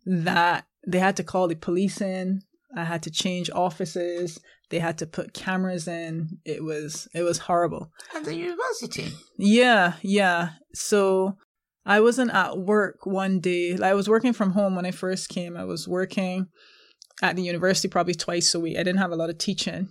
[0.06, 2.42] that they had to call the police in.
[2.76, 4.40] I had to change offices.
[4.70, 6.40] They had to put cameras in.
[6.46, 7.92] It was it was horrible.
[8.16, 9.12] At the university.
[9.38, 10.52] Yeah, yeah.
[10.74, 11.38] So
[11.86, 13.78] I wasn't at work one day.
[13.82, 15.56] I was working from home when I first came.
[15.58, 16.48] I was working
[17.22, 18.78] at the university probably twice a week.
[18.78, 19.90] I didn't have a lot of teaching.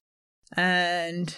[0.57, 1.35] And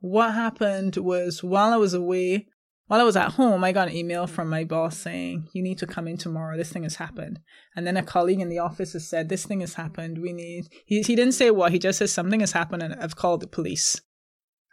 [0.00, 2.46] what happened was while I was away,
[2.86, 5.78] while I was at home, I got an email from my boss saying, You need
[5.78, 6.56] to come in tomorrow.
[6.56, 7.40] This thing has happened.
[7.76, 10.18] And then a colleague in the office has said, This thing has happened.
[10.18, 13.16] We need, he, he didn't say what, he just says, Something has happened and I've
[13.16, 14.00] called the police.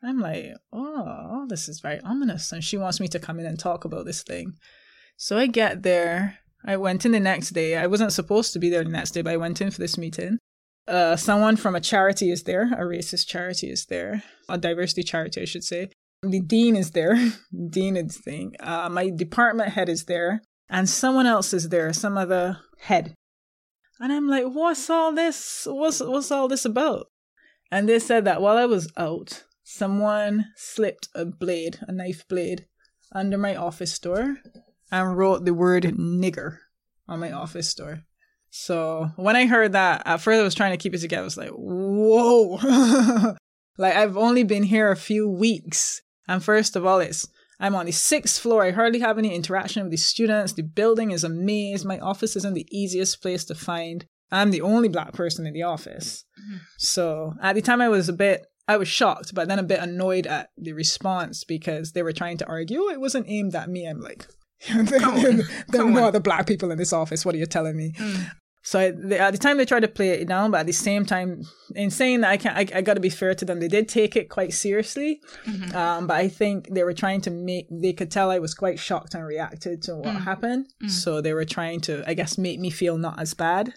[0.04, 2.52] I'm like, Oh, this is very ominous.
[2.52, 4.54] And she wants me to come in and talk about this thing.
[5.18, 6.40] So I get there.
[6.64, 7.76] I went in the next day.
[7.76, 9.98] I wasn't supposed to be there the next day, but I went in for this
[9.98, 10.40] meeting.
[10.88, 15.42] Uh, someone from a charity is there, a racist charity is there, a diversity charity,
[15.42, 15.90] I should say.
[16.22, 17.16] The dean is there,
[17.70, 18.56] dean is thing.
[18.60, 23.16] Uh, my department head is there, and someone else is there, some other head.
[24.00, 25.68] And I'm like, what's all this?
[25.70, 27.08] What's what's all this about?
[27.72, 32.68] And they said that while I was out, someone slipped a blade, a knife blade,
[33.12, 34.38] under my office door
[34.92, 36.58] and wrote the word nigger
[37.08, 38.04] on my office door.
[38.58, 41.24] So when I heard that, at first I was trying to keep it together.
[41.24, 42.56] I was like, whoa.
[43.78, 46.02] like I've only been here a few weeks.
[46.30, 47.28] And first of all, it's
[47.60, 48.64] I'm on the sixth floor.
[48.64, 50.54] I hardly have any interaction with the students.
[50.54, 51.84] The building is a maze.
[51.84, 54.06] My office isn't the easiest place to find.
[54.32, 56.24] I'm the only black person in the office.
[56.78, 59.82] So at the time I was a bit I was shocked, but then a bit
[59.82, 63.70] annoyed at the response because they were trying to argue oh, it wasn't aimed at
[63.70, 63.86] me.
[63.86, 64.26] I'm like,
[64.74, 67.26] there on, there are no other black people in this office.
[67.26, 67.94] What are you telling me?
[67.98, 68.32] Mm.
[68.68, 70.74] So I, they, at the time they tried to play it down, but at the
[70.74, 71.44] same time,
[71.76, 73.60] in saying that I can't, I, I got to be fair to them.
[73.60, 75.74] They did take it quite seriously, Mhm.
[75.76, 77.68] um, but I think they were trying to make.
[77.70, 80.24] They could tell I was quite shocked and reacted to what Mm.
[80.24, 80.66] happened.
[80.84, 80.90] Mm.
[80.90, 83.74] So they were trying to, I guess, make me feel not as bad.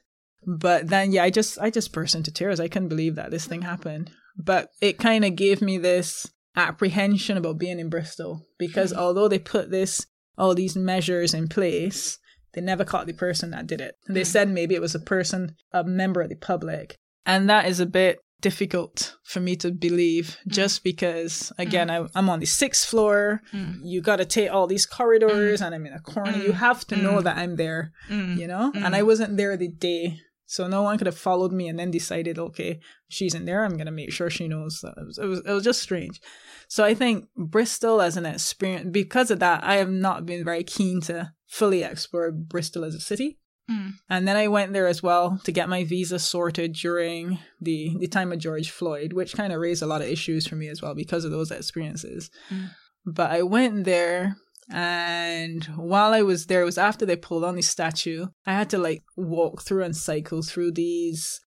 [0.46, 2.58] But then, yeah, I just, I just burst into tears.
[2.58, 4.10] I couldn't believe that this thing happened.
[4.38, 9.38] But it kind of gave me this apprehension about being in Bristol because although they
[9.38, 10.06] put this,
[10.38, 12.18] all these measures in place,
[12.54, 13.94] they never caught the person that did it.
[14.08, 14.26] They Mm.
[14.26, 16.96] said maybe it was a person, a member of the public.
[17.26, 20.50] And that is a bit difficult for me to believe hmm.
[20.50, 21.62] just because, hmm.
[21.62, 23.42] again, I, I'm on the sixth floor.
[23.50, 23.72] Hmm.
[23.82, 26.36] You got to take all these corridors and I'm in a corner.
[26.38, 28.72] You have to know that I'm there, you know?
[28.74, 30.20] And I wasn't there the day.
[30.46, 33.64] So no one could have followed me and then decided, okay, she's in there.
[33.64, 34.82] I'm going to make sure she knows.
[34.82, 36.20] It, was, it, was, it was just strange.
[36.68, 40.62] So I think Bristol as an experience, because of that, I have not been very
[40.62, 43.38] keen to fully explore Bristol as a city.
[43.70, 43.94] Mm.
[44.08, 48.06] And then I went there as well to get my visa sorted during the, the
[48.06, 50.80] time of George Floyd, which kind of raised a lot of issues for me as
[50.80, 52.30] well because of those experiences.
[52.50, 52.70] Mm.
[53.04, 54.36] But I went there
[54.70, 58.26] and while I was there, it was after they pulled on the statue.
[58.46, 61.40] I had to like walk through and cycle through these,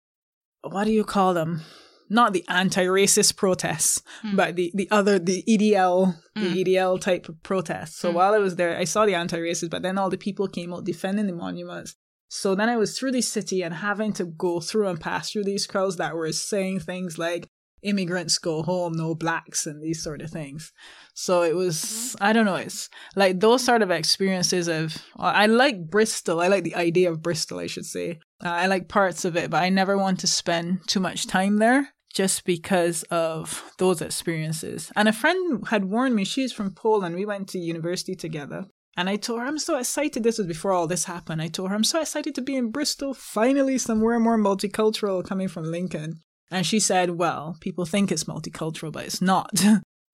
[0.62, 1.62] what do you call them?
[2.10, 4.36] Not the anti-racist protests, Mm.
[4.36, 6.42] but the, the other, the EDL, Mm.
[6.42, 7.96] the EDL type of protests.
[7.98, 8.14] So Mm.
[8.14, 10.84] while I was there, I saw the anti-racist, but then all the people came out
[10.84, 11.94] defending the monuments.
[12.30, 15.44] So then I was through the city and having to go through and pass through
[15.44, 17.48] these crowds that were saying things like,
[17.82, 20.72] immigrants go home, no blacks, and these sort of things.
[21.14, 25.88] So it was, I don't know, it's like those sort of experiences of, I like
[25.88, 26.40] Bristol.
[26.40, 28.18] I like the idea of Bristol, I should say.
[28.44, 31.58] Uh, I like parts of it, but I never want to spend too much time
[31.58, 34.90] there just because of those experiences.
[34.96, 37.14] And a friend had warned me, she's from Poland.
[37.14, 38.66] We went to university together.
[38.96, 40.24] And I told her, I'm so excited.
[40.24, 41.40] This was before all this happened.
[41.40, 43.14] I told her, I'm so excited to be in Bristol.
[43.14, 46.18] Finally, somewhere more multicultural coming from Lincoln.
[46.50, 49.52] And she said, Well, people think it's multicultural, but it's not.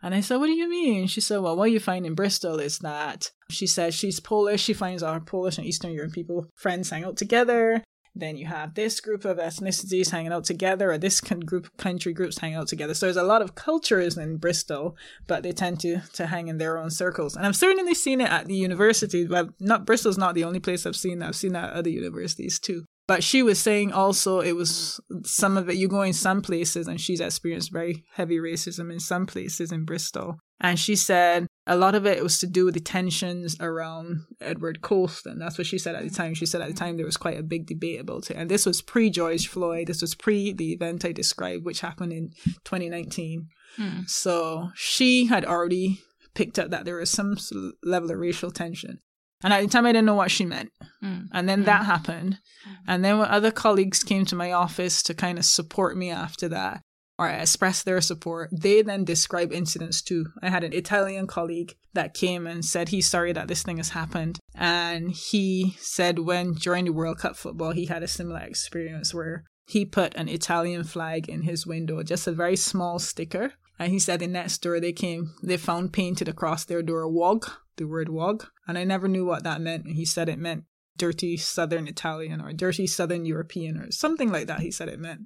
[0.02, 1.06] And I said, What do you mean?
[1.06, 4.60] She said, Well, what you find in Bristol is that she says she's Polish.
[4.62, 7.82] She finds our Polish and Eastern European people, friends hang out together.
[8.16, 12.38] Then you have this group of ethnicities hanging out together, or this group country groups
[12.38, 12.94] hanging out together.
[12.94, 14.96] So there's a lot of cultures in Bristol,
[15.26, 17.34] but they tend to to hang in their own circles.
[17.36, 19.26] And I've certainly seen it at the university.
[19.26, 21.28] But not Bristol's not the only place I've seen that.
[21.28, 22.84] I've seen that at other universities too.
[23.06, 26.88] But she was saying also it was some of it, you go in some places,
[26.88, 30.38] and she's experienced very heavy racism in some places in Bristol.
[30.60, 34.82] And she said a lot of it was to do with the tensions around Edward
[34.82, 35.38] Colston.
[35.38, 36.34] That's what she said at the time.
[36.34, 38.36] She said at the time there was quite a big debate about it.
[38.36, 39.88] And this was pre George Floyd.
[39.88, 42.30] This was pre the event I described, which happened in
[42.64, 43.48] 2019.
[43.78, 44.08] Mm.
[44.08, 46.00] So she had already
[46.34, 47.36] picked up that there was some
[47.82, 49.00] level of racial tension.
[49.42, 50.70] And at the time, I didn't know what she meant.
[51.02, 51.28] Mm.
[51.32, 51.66] And then mm.
[51.66, 52.38] that happened.
[52.66, 52.76] Mm.
[52.88, 56.48] And then when other colleagues came to my office to kind of support me after
[56.48, 56.82] that,
[57.18, 60.26] or express their support, they then describe incidents too.
[60.42, 63.90] I had an Italian colleague that came and said he's sorry that this thing has
[63.90, 64.38] happened.
[64.54, 69.44] And he said when during the World Cup football, he had a similar experience where
[69.66, 73.52] he put an Italian flag in his window, just a very small sticker.
[73.78, 77.50] And he said the next door they came, they found painted across their door WOG,
[77.76, 78.46] the word WOG.
[78.68, 79.84] And I never knew what that meant.
[79.84, 80.64] And he said it meant
[80.96, 84.60] dirty Southern Italian or dirty Southern European or something like that.
[84.60, 85.22] He said it meant.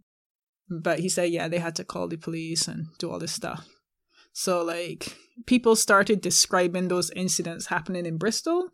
[0.70, 3.66] But he said, yeah, they had to call the police and do all this stuff.
[4.32, 8.68] So, like, people started describing those incidents happening in Bristol,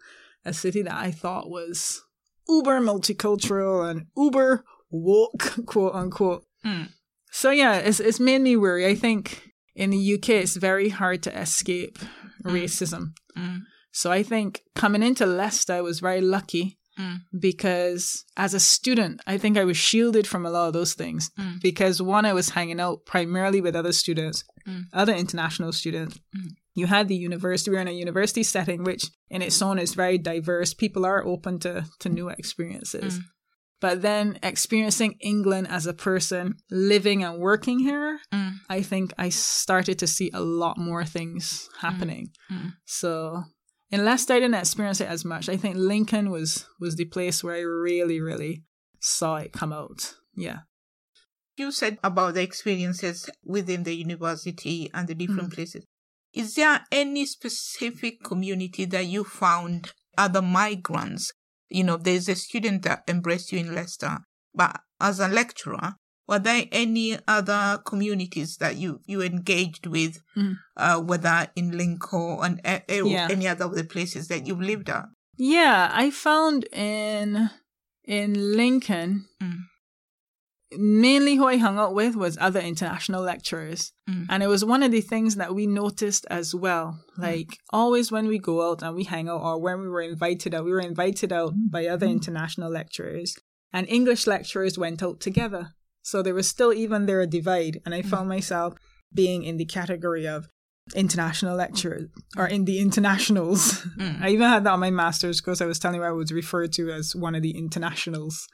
[0.44, 2.02] a city that I thought was
[2.48, 6.44] uber multicultural and uber woke, quote unquote.
[6.64, 6.88] Mm.
[7.30, 8.86] So, yeah, it's, it's made me worry.
[8.86, 12.52] I think in the UK, it's very hard to escape mm.
[12.52, 13.12] racism.
[13.36, 13.62] Mm.
[13.94, 17.20] So I think coming into Leicester, I was very lucky mm.
[17.38, 21.30] because as a student, I think I was shielded from a lot of those things
[21.38, 21.60] mm.
[21.60, 24.84] because one, I was hanging out primarily with other students, mm.
[24.92, 26.18] other international students.
[26.36, 26.50] Mm.
[26.74, 29.94] You had the university, we are in a university setting, which in its own is
[29.94, 30.74] very diverse.
[30.74, 33.18] People are open to, to new experiences.
[33.18, 33.24] Mm.
[33.80, 38.18] But then experiencing England as a person living and working here.
[38.70, 42.30] I think I started to see a lot more things happening.
[42.50, 42.72] Mm.
[43.94, 47.42] So unless I didn't experience it as much, I think Lincoln was was the place
[47.42, 48.64] where I really, really
[49.00, 50.14] saw it come out.
[50.36, 50.60] Yeah.
[51.56, 55.54] You said about the experiences within the university and the different mm.
[55.54, 55.84] places.
[56.32, 61.32] Is there any specific community that you found other migrants
[61.74, 64.18] you know, there's a student that embraced you in Leicester,
[64.54, 65.94] but as a lecturer,
[66.26, 70.56] were there any other communities that you you engaged with, mm.
[70.76, 73.28] uh, whether in Lincoln and uh, yeah.
[73.30, 75.06] any other of the places that you've lived at?
[75.36, 77.50] Yeah, I found in
[78.04, 79.26] in Lincoln.
[79.42, 79.64] Mm
[80.78, 83.92] mainly who I hung out with was other international lecturers.
[84.08, 84.26] Mm.
[84.28, 86.98] And it was one of the things that we noticed as well.
[87.18, 87.22] Mm.
[87.22, 90.54] Like always when we go out and we hang out or when we were invited
[90.54, 92.12] out, we were invited out by other mm.
[92.12, 93.36] international lecturers.
[93.72, 95.70] And English lecturers went out together.
[96.04, 97.80] So there was still even there a divide.
[97.84, 98.06] And I mm.
[98.06, 98.74] found myself
[99.12, 100.46] being in the category of
[100.94, 103.86] international lecturers or in the internationals.
[103.98, 104.20] Mm.
[104.20, 106.72] I even had that on my master's because I was telling you I was referred
[106.74, 108.46] to as one of the internationals.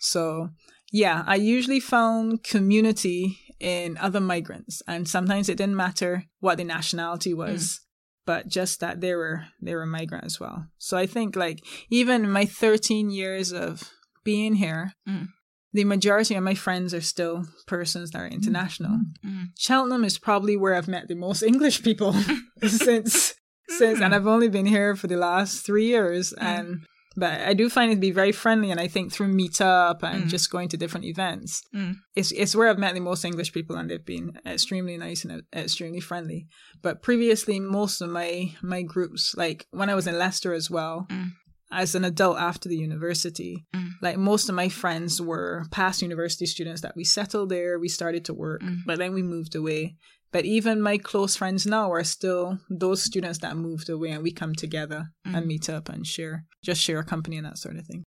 [0.00, 0.48] So
[0.92, 6.64] yeah, I usually found community in other migrants, and sometimes it didn't matter what the
[6.64, 7.62] nationality was.
[7.62, 7.78] Mm.
[8.26, 10.66] But just that they were they were migrant as well.
[10.78, 13.90] So I think like even my 13 years of
[14.24, 15.28] being here, mm
[15.72, 18.98] the majority of my friends are still persons that are international.
[19.24, 19.44] Mm-hmm.
[19.56, 22.14] Cheltenham is probably where I've met the most English people
[22.66, 23.34] since
[23.68, 26.42] since and I've only been here for the last 3 years mm.
[26.42, 26.86] and
[27.18, 30.24] but I do find it to be very friendly, and I think through Meetup and
[30.24, 30.28] mm.
[30.28, 31.96] just going to different events, mm.
[32.14, 35.42] it's it's where I've met the most English people, and they've been extremely nice and
[35.52, 36.46] extremely friendly.
[36.80, 41.06] But previously, most of my my groups, like when I was in Leicester as well,
[41.10, 41.32] mm.
[41.70, 43.90] As an adult after the university, mm.
[44.02, 48.24] like most of my friends were past university students that we settled there, we started
[48.24, 48.78] to work, mm.
[48.86, 49.96] but then we moved away.
[50.30, 54.30] But even my close friends now are still those students that moved away and we
[54.30, 55.36] come together mm.
[55.36, 58.04] and meet up and share, just share a company and that sort of thing.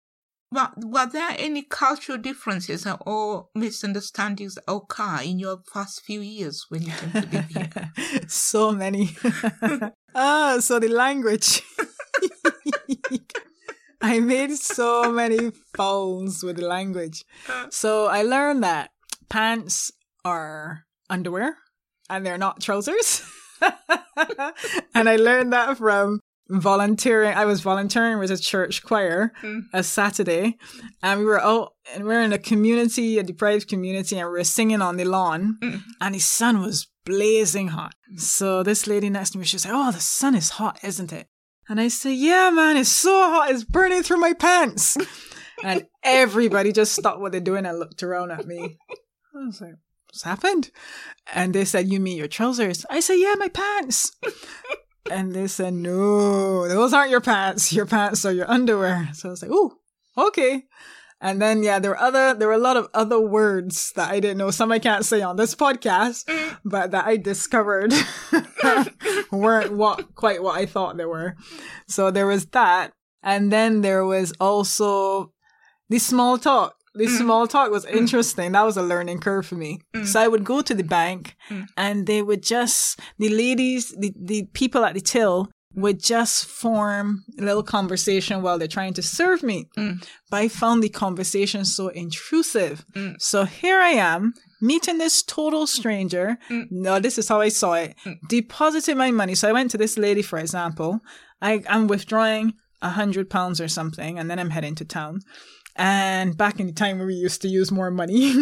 [0.55, 6.83] But were there any cultural differences or misunderstandings occur in your first few years when
[6.83, 7.93] you came to live here?
[8.29, 9.17] so many.
[10.15, 11.61] ah, so the language.
[14.13, 17.25] I made so many fouls with the language.
[17.71, 18.91] So I learned that
[19.31, 19.91] pants
[20.25, 21.57] are underwear
[22.11, 23.23] and they're not trousers.
[24.95, 27.35] and I learned that from volunteering.
[27.35, 29.63] I was volunteering with a church choir Mm.
[29.73, 30.59] a Saturday,
[31.03, 34.33] and we were out and we are in a community, a deprived community, and we
[34.39, 35.83] were singing on the lawn, Mm.
[36.03, 37.95] and the sun was blazing hot.
[38.17, 41.27] So this lady next to me, she said, "Oh, the sun is hot, isn't it?"
[41.69, 44.97] And I say, "Yeah, man, it's so hot, it's burning through my pants."
[45.65, 48.79] and everybody just stopped what they're doing and looked around at me.
[49.35, 50.71] I was like, "What's happened?"
[51.33, 54.13] And they said, "You mean your trousers?" I said, "Yeah, my pants."
[55.11, 57.73] And they said, no, those aren't your pants.
[57.73, 59.11] Your pants are your underwear.
[59.13, 59.75] So I was like, oh,
[60.17, 60.65] okay.
[61.21, 64.21] And then, yeah, there were other, there were a lot of other words that I
[64.21, 64.51] didn't know.
[64.51, 66.59] Some I can't say on this podcast, mm.
[66.65, 67.93] but that I discovered
[69.33, 71.37] weren't what, quite what I thought they were.
[71.89, 72.93] So there was that.
[73.23, 75.33] And then there was also
[75.89, 76.77] the small talk.
[76.95, 77.19] The mm.
[77.19, 77.95] small talk was mm.
[77.95, 78.53] interesting.
[78.53, 79.81] That was a learning curve for me.
[80.05, 81.37] So I would go to the bank
[81.77, 87.25] and they would just, the ladies, the, the people at the till would just form
[87.39, 89.69] a little conversation while they're trying to serve me.
[89.77, 90.07] Mm.
[90.31, 92.85] But I found the conversation so intrusive.
[92.93, 93.21] Mm.
[93.21, 96.39] So here I am meeting this total stranger.
[96.49, 96.67] Mm.
[96.71, 97.97] No, this is how I saw it.
[98.29, 99.35] Deposited my money.
[99.35, 101.01] So I went to this lady, for example.
[101.43, 105.21] I, I'm withdrawing a hundred pounds or something, and then I'm heading to town.
[105.77, 108.33] And back in the time when we used to use more money,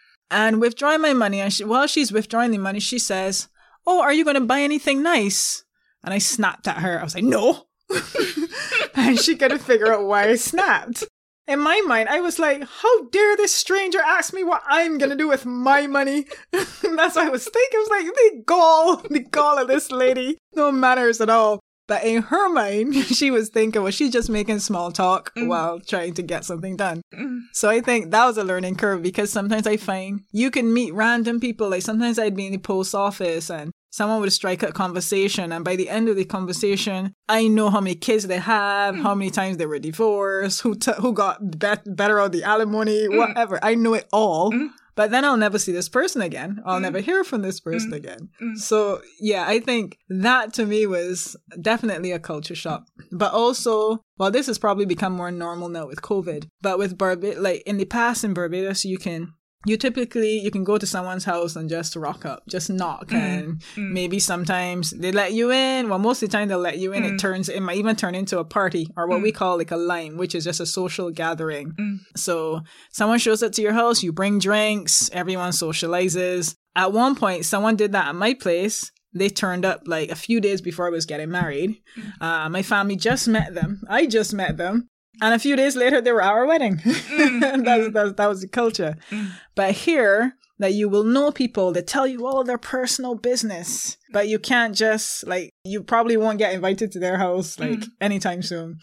[0.30, 3.48] and withdrawing my money, and she, while she's withdrawing the money, she says,
[3.86, 5.64] "Oh, are you going to buy anything nice?"
[6.02, 6.98] And I snapped at her.
[6.98, 7.66] I was like, "No,"
[8.94, 11.04] and she couldn't figure out why I snapped.
[11.46, 15.16] In my mind, I was like, "How dare this stranger ask me what I'm gonna
[15.16, 17.78] do with my money?" that's what I was thinking.
[17.78, 21.60] I was like, "The gall, the gall of this lady, no manners at all."
[21.90, 25.48] But in her mind, she was thinking, well, she's just making small talk mm.
[25.48, 27.02] while trying to get something done.
[27.12, 27.40] Mm.
[27.52, 30.94] So I think that was a learning curve because sometimes I find you can meet
[30.94, 31.68] random people.
[31.68, 35.52] Like sometimes I'd be in the post office and someone would strike a conversation.
[35.52, 39.14] And by the end of the conversation, I know how many kids they have, how
[39.14, 43.16] many times they were divorced, who, t- who got bet- better on the alimony, mm.
[43.16, 43.58] whatever.
[43.62, 44.52] I know it all.
[44.52, 44.70] Mm.
[44.96, 46.60] But then I'll never see this person again.
[46.66, 46.82] I'll mm.
[46.82, 48.28] never hear from this person again.
[48.56, 52.86] So yeah, I think that to me was definitely a culture shock.
[53.10, 56.48] But also, well, this has probably become more normal now with COVID.
[56.60, 59.32] But with Barbados, like in the past in Barbados, you can
[59.66, 63.18] you typically you can go to someone's house and just rock up, just knock, mm,
[63.18, 63.92] and mm.
[63.92, 65.88] maybe sometimes they let you in.
[65.88, 67.04] Well, most of the time they'll let you in.
[67.04, 67.18] It mm.
[67.18, 70.16] turns it might even turn into a party or what we call like a lime,
[70.16, 71.74] which is just a social gathering.
[72.16, 76.54] So someone shows up to your house, you bring drinks, everyone socializes.
[76.74, 78.90] At one point, someone did that at my place.
[79.12, 81.82] They turned up like a few days before I was getting married.
[82.20, 83.82] Uh, my family just met them.
[83.88, 84.88] I just met them.
[85.20, 86.80] And a few days later, they were our wedding.
[87.20, 88.16] Mm, that's, that's, mm.
[88.16, 88.96] that was the culture.
[89.10, 89.30] Mm.
[89.54, 94.28] But here, that you will know people that tell you all their personal business, but
[94.28, 98.78] you can't just like you probably won't get invited to their house like anytime soon.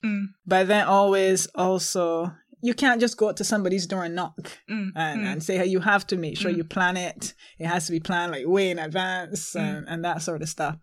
[0.45, 4.91] But then always also you can't just go up to somebody's door and knock mm,
[4.95, 5.25] and, mm.
[5.25, 6.57] and say hey, you have to make sure mm.
[6.57, 7.33] you plan it.
[7.59, 10.77] It has to be planned like way in advance and, and that sort of stuff.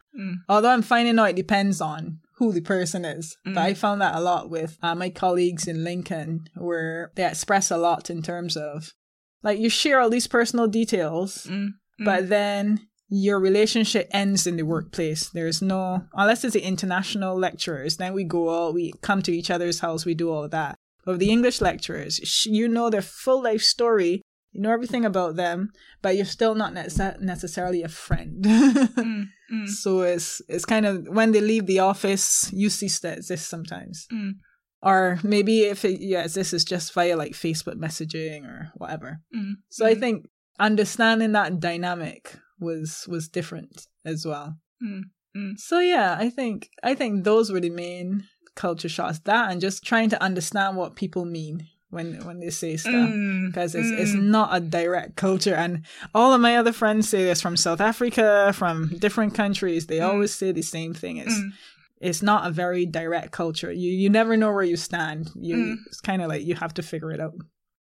[0.49, 3.37] Although I'm finding out it depends on who the person is.
[3.55, 7.71] But I found that a lot with uh, my colleagues in Lincoln, where they express
[7.71, 8.93] a lot in terms of
[9.43, 11.47] like you share all these personal details,
[11.99, 15.29] but then your relationship ends in the workplace.
[15.29, 19.51] There's no, unless it's the international lecturers, then we go all, we come to each
[19.51, 20.79] other's house, we do all that.
[21.07, 25.71] With the English lecturers, you know their full life story, you know everything about them,
[26.01, 28.45] but you're still not nece- necessarily a friend.
[29.05, 29.69] Mm, mm.
[29.69, 34.07] So it's it's kind of when they leave the office, you cease to exist sometimes.
[34.13, 34.37] Mm.
[34.81, 39.21] Or maybe if it, yeah, this is just via like Facebook messaging or whatever.
[39.69, 40.27] So I think
[40.59, 44.57] understanding that dynamic was was different as well.
[45.57, 49.21] So yeah, I think I think those were the main culture shocks.
[49.21, 53.47] That and just trying to understand what people mean when when they say stuff mm,
[53.47, 54.23] because it's it's mm.
[54.25, 55.55] not a direct culture.
[55.55, 55.85] And
[56.15, 59.87] all of my other friends say this from South Africa, from different countries.
[59.87, 60.09] They mm.
[60.09, 61.19] always say the same thing.
[61.19, 61.41] It's
[62.01, 63.73] it's not a very direct culture.
[63.73, 65.31] You you never know where you stand.
[65.35, 67.35] You it's kind of like you have to figure it out.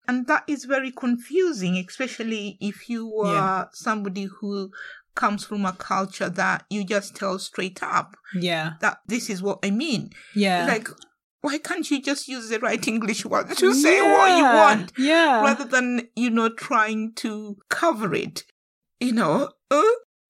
[0.08, 3.66] And that is very confusing, especially if you are Yeah.
[3.72, 4.70] somebody who
[5.16, 9.60] comes from a culture that you just tell straight up Yeah, that this is what
[9.64, 10.12] I mean.
[10.36, 10.66] yeah.
[10.68, 10.88] Like,
[11.42, 15.42] why can't you just use the right English words to say what you want Yeah.
[15.42, 18.44] rather than, you know, trying to cover it?
[19.00, 19.50] You know?
[19.70, 19.82] Uh?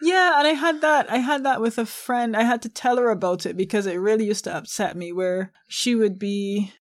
[0.02, 1.10] Yeah, and I had that.
[1.10, 2.36] I had that with a friend.
[2.36, 5.14] I had to tell her about it because it really used to upset me.
[5.14, 6.74] Where she would be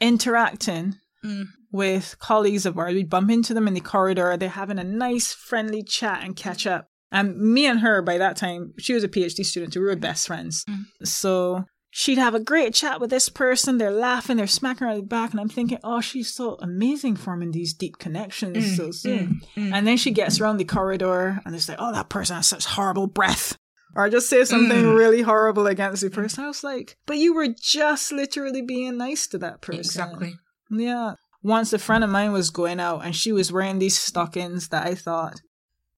[0.00, 1.44] interacting Mm.
[1.70, 2.94] with colleagues of ours.
[2.94, 4.36] We'd bump into them in the corridor.
[4.36, 6.88] They're having a nice, friendly chat and catch up.
[7.12, 9.74] And me and her, by that time, she was a PhD student.
[9.74, 10.64] so We were best friends.
[10.64, 10.84] Mm.
[11.06, 13.76] So she'd have a great chat with this person.
[13.78, 15.30] They're laughing, they're smacking her on the back.
[15.32, 19.40] And I'm thinking, oh, she's so amazing forming these deep connections Mm, so soon.
[19.56, 19.72] mm.
[19.74, 22.64] And then she gets around the corridor and it's like, oh, that person has such
[22.64, 23.56] horrible breath.
[23.94, 24.96] Or just say something Mm.
[24.96, 26.44] really horrible against the person.
[26.44, 29.80] I was like, but you were just literally being nice to that person.
[29.80, 30.32] Exactly.
[30.70, 31.16] Yeah.
[31.42, 34.86] Once a friend of mine was going out and she was wearing these stockings that
[34.86, 35.42] I thought,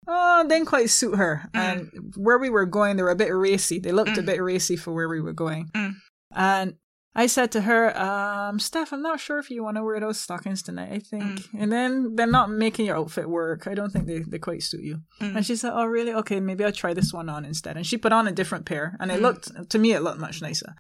[0.09, 1.49] oh, didn't quite suit her.
[1.55, 1.61] Mm.
[1.61, 3.79] And where we were going, they were a bit racy.
[3.79, 4.27] They looked a Mm.
[4.27, 5.71] bit racy for where we were going.
[5.75, 5.95] Mm.
[6.35, 6.75] And
[7.17, 10.19] I said to her, um, Steph, I'm not sure if you want to wear those
[10.21, 10.91] stockings tonight.
[10.93, 11.25] I think.
[11.41, 11.63] Mm.
[11.63, 13.69] And then they're not making your outfit work.
[13.69, 15.03] I don't think they, they quite suit you.
[15.21, 15.37] Mm.
[15.37, 16.13] And she said, Oh, really?
[16.13, 17.77] Okay, maybe I'll try this one on instead.
[17.77, 18.97] And she put on a different pair.
[18.99, 19.23] And it Mm.
[19.23, 20.75] looked, to me, it looked much nicer.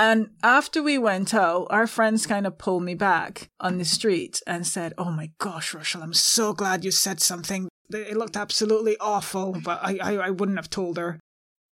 [0.00, 4.40] And after we went out, our friends kind of pulled me back on the street
[4.46, 7.68] and said, Oh my gosh, Rochelle, I'm so glad you said something.
[7.90, 11.18] It looked absolutely awful, but I, I, I wouldn't have told her.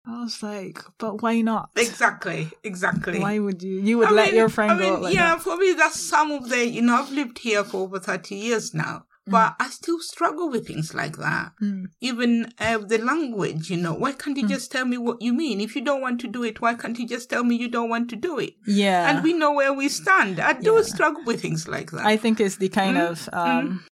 [0.07, 1.70] I was like, But why not?
[1.76, 2.51] Exactly.
[2.63, 3.20] Exactly.
[3.20, 3.82] Why would you?
[3.82, 5.41] You would I let mean- your friend I mean, out like yeah, that.
[5.41, 8.74] for me, that's some of the, you know, I've lived here for over 30 years
[8.74, 11.53] now, but I still struggle with things like that.
[11.61, 11.86] Mm.
[12.01, 15.59] Even uh, the language, you know, why can't you just tell me what you mean?
[15.59, 17.89] If you don't want to do it, why can't you just tell me you don't
[17.89, 18.53] want to do it?
[18.68, 19.09] Yeah.
[19.09, 20.39] And we know where we stand.
[20.39, 20.82] I do Yeah.
[20.84, 22.05] struggle with things like that.
[22.05, 23.86] I think it's the kind Mm, of um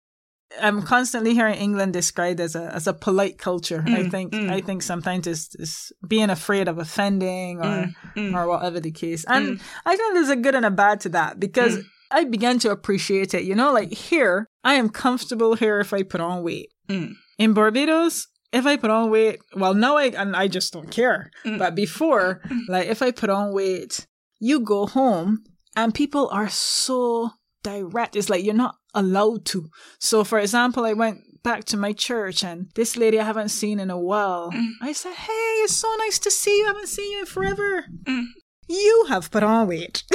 [0.60, 3.84] I'm constantly hearing England described as a as a polite culture.
[3.88, 4.50] I Mm, think mm.
[4.52, 8.34] I think sometimes it's, it's being afraid of offending or Mm, mm.
[8.36, 9.24] or whatever the case.
[9.28, 11.84] And I think there's a good and a bad to that because Mm.
[12.14, 13.44] I began to appreciate it.
[13.46, 16.70] You know, like here, I am comfortable here if I put on weight.
[16.90, 17.14] Mm.
[17.38, 21.32] In Barbados, if I put on weight, well, now I and I just don't care.
[21.46, 21.58] Mm.
[21.58, 24.06] But before, like if I put on weight,
[24.40, 25.44] you go home
[25.78, 27.32] and people are so
[27.64, 28.16] direct.
[28.18, 29.70] It's like you're not allowed to.
[30.00, 33.80] So, for example, I went back to my church and this lady I haven't seen
[33.80, 34.52] in a while.
[34.52, 34.74] Mm.
[34.82, 36.66] I said, "Hey, it's so nice to see you.
[36.66, 37.86] I haven't seen you in forever.
[38.04, 38.26] Mm.
[38.68, 40.04] You have put on weight."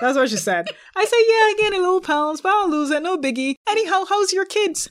[0.00, 0.66] That's what she said.
[0.96, 3.02] I said, "Yeah, I gained a little pounds, but I'll lose it.
[3.02, 3.54] No biggie.
[3.68, 4.90] Anyhow, how's your kids?"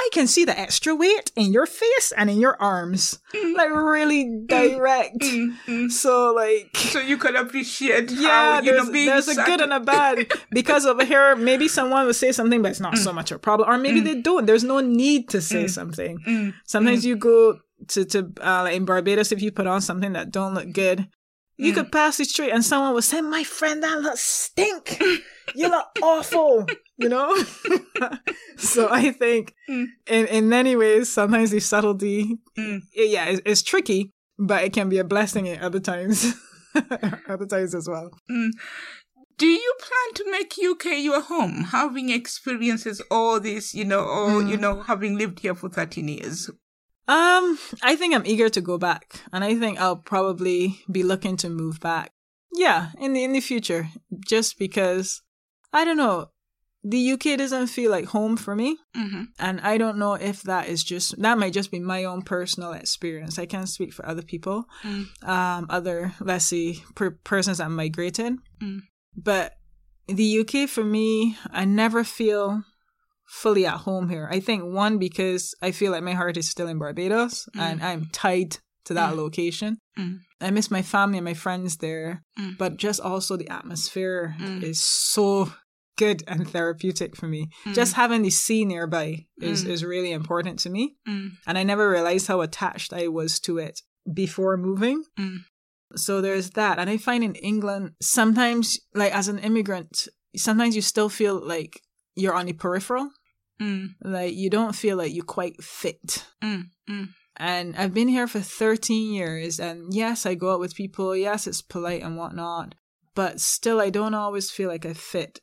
[0.00, 3.20] I can see the extra weight in your face and in your arms.
[3.34, 5.18] Like really direct.
[5.20, 5.90] Mm, mm.
[5.90, 9.80] So like So you can appreciate yeah, how, there's, know, there's a good and a
[9.80, 10.32] bad.
[10.50, 13.68] Because over here, maybe someone will say something, but it's not so much a problem.
[13.68, 14.46] Or maybe they don't.
[14.46, 16.18] There's no need to say something.
[16.26, 20.12] Mm, Sometimes you go to, to uh, like in Barbados, if you put on something
[20.14, 21.08] that don't look good,
[21.60, 21.74] you Mm.
[21.76, 24.98] could pass the street and someone would say, my friend, that looks stink.
[25.54, 27.28] you look awful, you know?
[28.56, 29.86] so I think Mm.
[30.06, 32.80] in, in many ways, sometimes the subtlety, Mm.
[32.94, 36.34] yeah, it's, it's tricky, but it can be a blessing at other times.
[37.28, 38.10] other times as well.
[39.38, 44.42] Do you plan to make UK your home, having experiences all this, you know, or,
[44.42, 46.50] you know, having lived here for 13 years?
[47.10, 51.36] Um, I think I'm eager to go back, and I think I'll probably be looking
[51.38, 52.12] to move back.
[52.54, 53.88] Yeah, in the in the future,
[54.26, 55.22] just because
[55.72, 56.30] I don't know,
[56.84, 59.22] the UK doesn't feel like home for me, Mm-hmm.
[59.38, 62.72] and I don't know if that is just that might just be my own personal
[62.72, 63.38] experience.
[63.38, 65.06] I can't speak for other people, Mm.
[65.28, 68.80] um, other let's say per- persons that migrated, Mm.
[69.16, 69.54] but
[70.06, 72.62] the UK for me, I never feel
[73.30, 74.28] fully at home here.
[74.30, 78.06] I think one because I feel like my heart is still in Barbados and I'm
[78.12, 79.78] tied to that location.
[79.98, 80.18] Mm.
[80.40, 82.58] I miss my family and my friends there, Mm.
[82.58, 84.62] but just also the atmosphere Mm.
[84.62, 85.52] is so
[85.96, 87.48] good and therapeutic for me.
[87.72, 90.96] Just having the sea nearby is, is really important to me.
[91.06, 91.32] Mm.
[91.46, 93.80] And I never realized how attached I was to it
[94.12, 95.04] before moving.
[95.18, 95.40] Mm.
[95.96, 96.78] So there's that.
[96.78, 101.80] And I find in England, sometimes, like as an immigrant, sometimes you still feel like
[102.16, 103.10] you're on the peripheral.
[103.60, 103.94] Mm.
[104.02, 106.26] Like you don't feel like you quite fit.
[106.42, 106.64] Mm.
[106.88, 107.08] Mm.
[107.36, 109.60] And I've been here for 13 years.
[109.60, 111.16] And yes, I go out with people.
[111.16, 112.74] Yes, it's polite and whatnot.
[113.14, 115.40] But still, I don't always feel like I fit.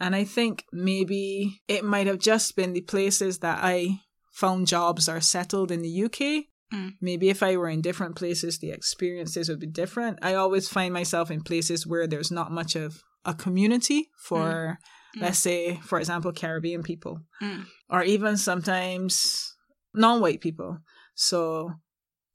[0.00, 4.00] And I think maybe it might have just been the places that I
[4.30, 6.44] found jobs are settled in the UK.
[6.72, 6.92] Mm.
[7.00, 10.18] Maybe if I were in different places, the experiences would be different.
[10.22, 14.78] I always find myself in places where there's not much of a community for,
[15.16, 17.66] let's say, for example, Caribbean people Mm.
[17.88, 19.54] or even sometimes
[19.94, 20.78] non-white people.
[21.14, 21.72] So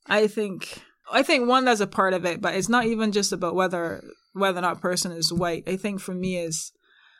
[0.08, 3.32] I think I think one that's a part of it, but it's not even just
[3.32, 4.04] about whether
[4.34, 5.64] whether or not person is white.
[5.68, 6.72] I think for me is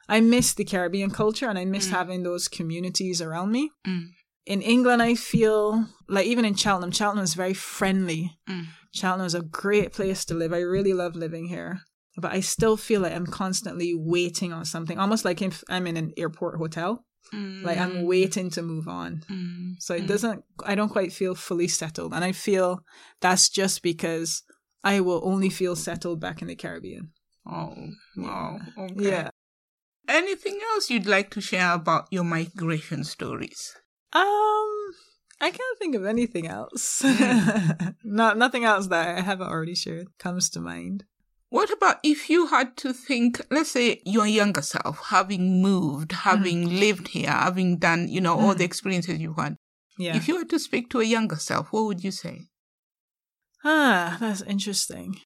[0.10, 3.72] I miss the Caribbean culture and I miss having those communities around me.
[3.88, 4.08] Mm.
[4.46, 8.38] In England, I feel like even in Cheltenham, Cheltenham is very friendly.
[8.50, 8.66] Mm.
[8.92, 10.52] Cheltenham is a great place to live.
[10.52, 11.82] I really love living here.
[12.18, 15.98] But I still feel like I'm constantly waiting on something, almost like if I'm in
[15.98, 17.06] an airport hotel.
[17.34, 17.64] Mm.
[17.64, 19.24] Like I'm waiting to move on.
[19.32, 19.76] Mm.
[19.80, 22.14] So it doesn't, I don't quite feel fully settled.
[22.14, 22.84] And I feel
[23.22, 24.44] that's just because
[24.84, 27.12] I will only feel settled back in the Caribbean.
[27.50, 27.74] Oh,
[28.18, 28.60] wow.
[28.78, 29.10] Okay.
[29.10, 29.30] Yeah.
[30.08, 33.74] Anything else you'd like to share about your migration stories?
[34.12, 34.92] Um,
[35.40, 37.04] I can't think of anything else.
[38.04, 41.06] Not nothing else that I haven't already shared comes to mind.
[41.54, 46.80] What about if you had to think, let's say your younger self, having moved, having
[46.80, 49.58] lived here, having done, you know, all the experiences you had.
[50.00, 50.16] Yeah.
[50.18, 52.36] If you had to speak to a younger self, what would you say?
[53.64, 55.20] Ah, that's interesting.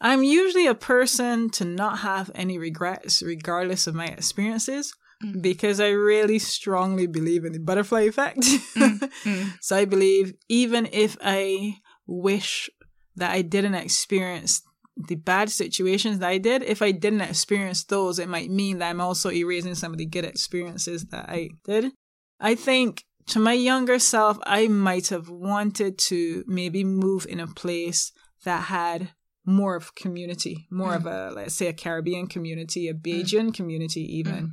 [0.00, 4.94] I'm usually a person to not have any regrets, regardless of my experiences,
[5.24, 5.42] Mm.
[5.42, 8.38] because I really strongly believe in the butterfly effect.
[8.76, 9.52] Mm.
[9.60, 12.70] so I believe even if I wish
[13.16, 14.62] that I didn't experience
[14.96, 18.90] the bad situations that I did, if I didn't experience those, it might mean that
[18.90, 21.92] I'm also erasing some of the good experiences that I did.
[22.40, 27.46] I think to my younger self, I might have wanted to maybe move in a
[27.46, 28.12] place
[28.44, 29.10] that had
[29.46, 31.30] more of community, more of mm.
[31.30, 33.02] a, let's say, a Caribbean community, a mm.
[33.02, 34.34] Bajan community, even.
[34.34, 34.50] Mm.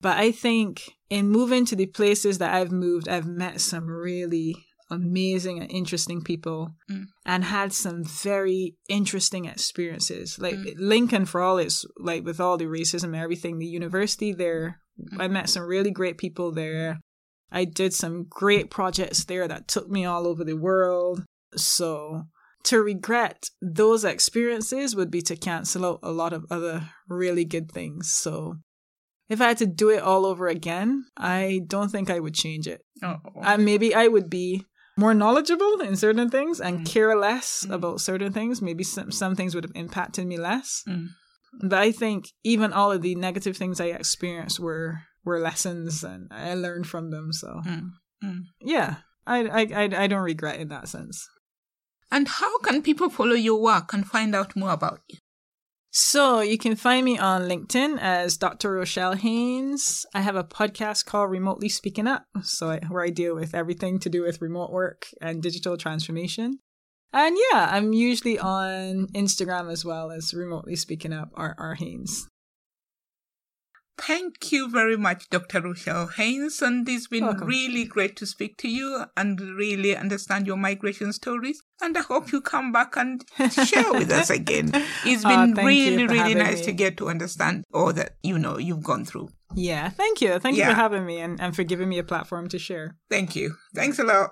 [0.00, 4.56] But I think in moving to the places that I've moved, I've met some really
[4.90, 7.04] amazing and interesting people Mm.
[7.24, 10.38] and had some very interesting experiences.
[10.38, 14.80] Like Lincoln, for all its, like with all the racism and everything, the university there,
[15.18, 17.00] I met some really great people there.
[17.50, 21.24] I did some great projects there that took me all over the world.
[21.56, 22.24] So
[22.64, 27.72] to regret those experiences would be to cancel out a lot of other really good
[27.72, 28.10] things.
[28.10, 28.56] So
[29.28, 32.66] if I had to do it all over again, I don't think I would change
[32.66, 32.82] it.
[33.02, 34.64] Oh, Uh, maybe I would be
[34.96, 36.86] more knowledgeable in certain things and Mm.
[36.86, 37.74] care less Mm.
[37.74, 38.60] about certain things.
[38.60, 40.82] Maybe some, some things would have impacted me less.
[40.88, 41.08] Mm.
[41.62, 46.28] But I think even all of the negative things I experienced were were lessons and
[46.30, 47.32] I learned from them.
[47.32, 47.90] So Mm.
[48.24, 48.42] Mm.
[48.60, 51.28] yeah, I, I I I don't regret in that sense.
[52.10, 55.18] And how can people follow your work and find out more about you?
[55.92, 58.72] So you can find me on LinkedIn as Dr.
[58.72, 60.06] Rochelle Haynes.
[60.14, 63.98] I have a podcast called Remotely Speaking Up, so I, where I deal with everything
[64.00, 66.60] to do with remote work and digital transformation.
[67.12, 71.56] And yeah, I'm usually on Instagram as well as Remotely Speaking Up, R.
[71.58, 71.74] R.
[71.74, 72.28] Haynes.
[73.98, 75.60] Thank you very much, Dr.
[75.60, 76.62] Rochelle Haynes.
[76.62, 77.46] And it's been Welcome.
[77.46, 81.62] really great to speak to you and really understand your migration stories.
[81.82, 83.22] And I hope you come back and
[83.52, 84.70] share with us again.
[85.04, 86.64] It's ah, been thank you really, really nice me.
[86.64, 89.28] to get to understand all that, you know, you've gone through.
[89.54, 90.38] Yeah, thank you.
[90.38, 92.96] Thank you for having me and, and for giving me a platform to share.
[93.10, 93.56] Thank you.
[93.74, 94.30] Thanks a lot.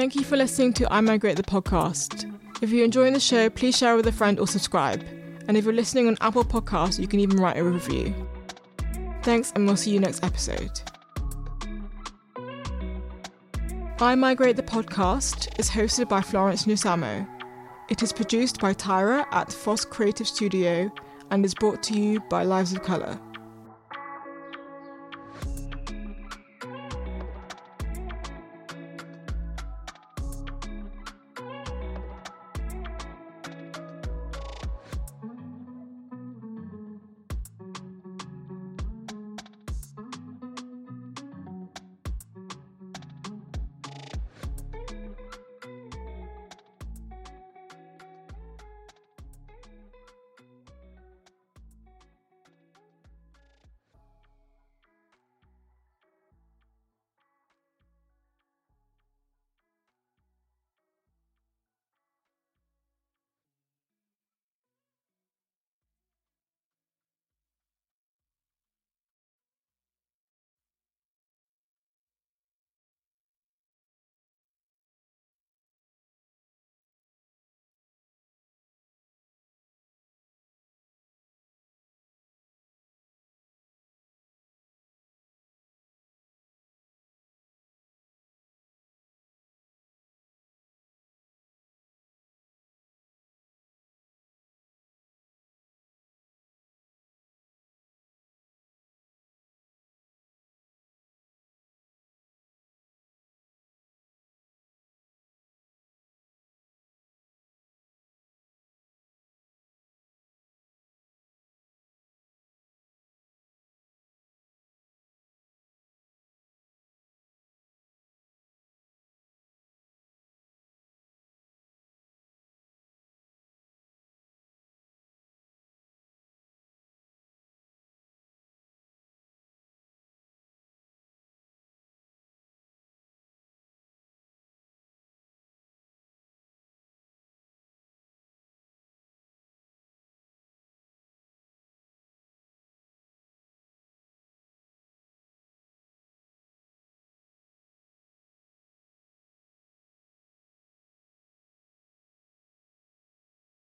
[0.00, 2.24] Thank you for listening to I Migrate the podcast.
[2.62, 5.04] If you're enjoying the show, please share with a friend or subscribe.
[5.46, 8.14] And if you're listening on Apple Podcasts, you can even write a review.
[9.22, 10.70] Thanks, and we'll see you next episode.
[14.00, 17.28] I Migrate the podcast is hosted by Florence Nyasamo.
[17.90, 20.90] It is produced by Tyra at Foss Creative Studio
[21.30, 23.20] and is brought to you by Lives of Colour.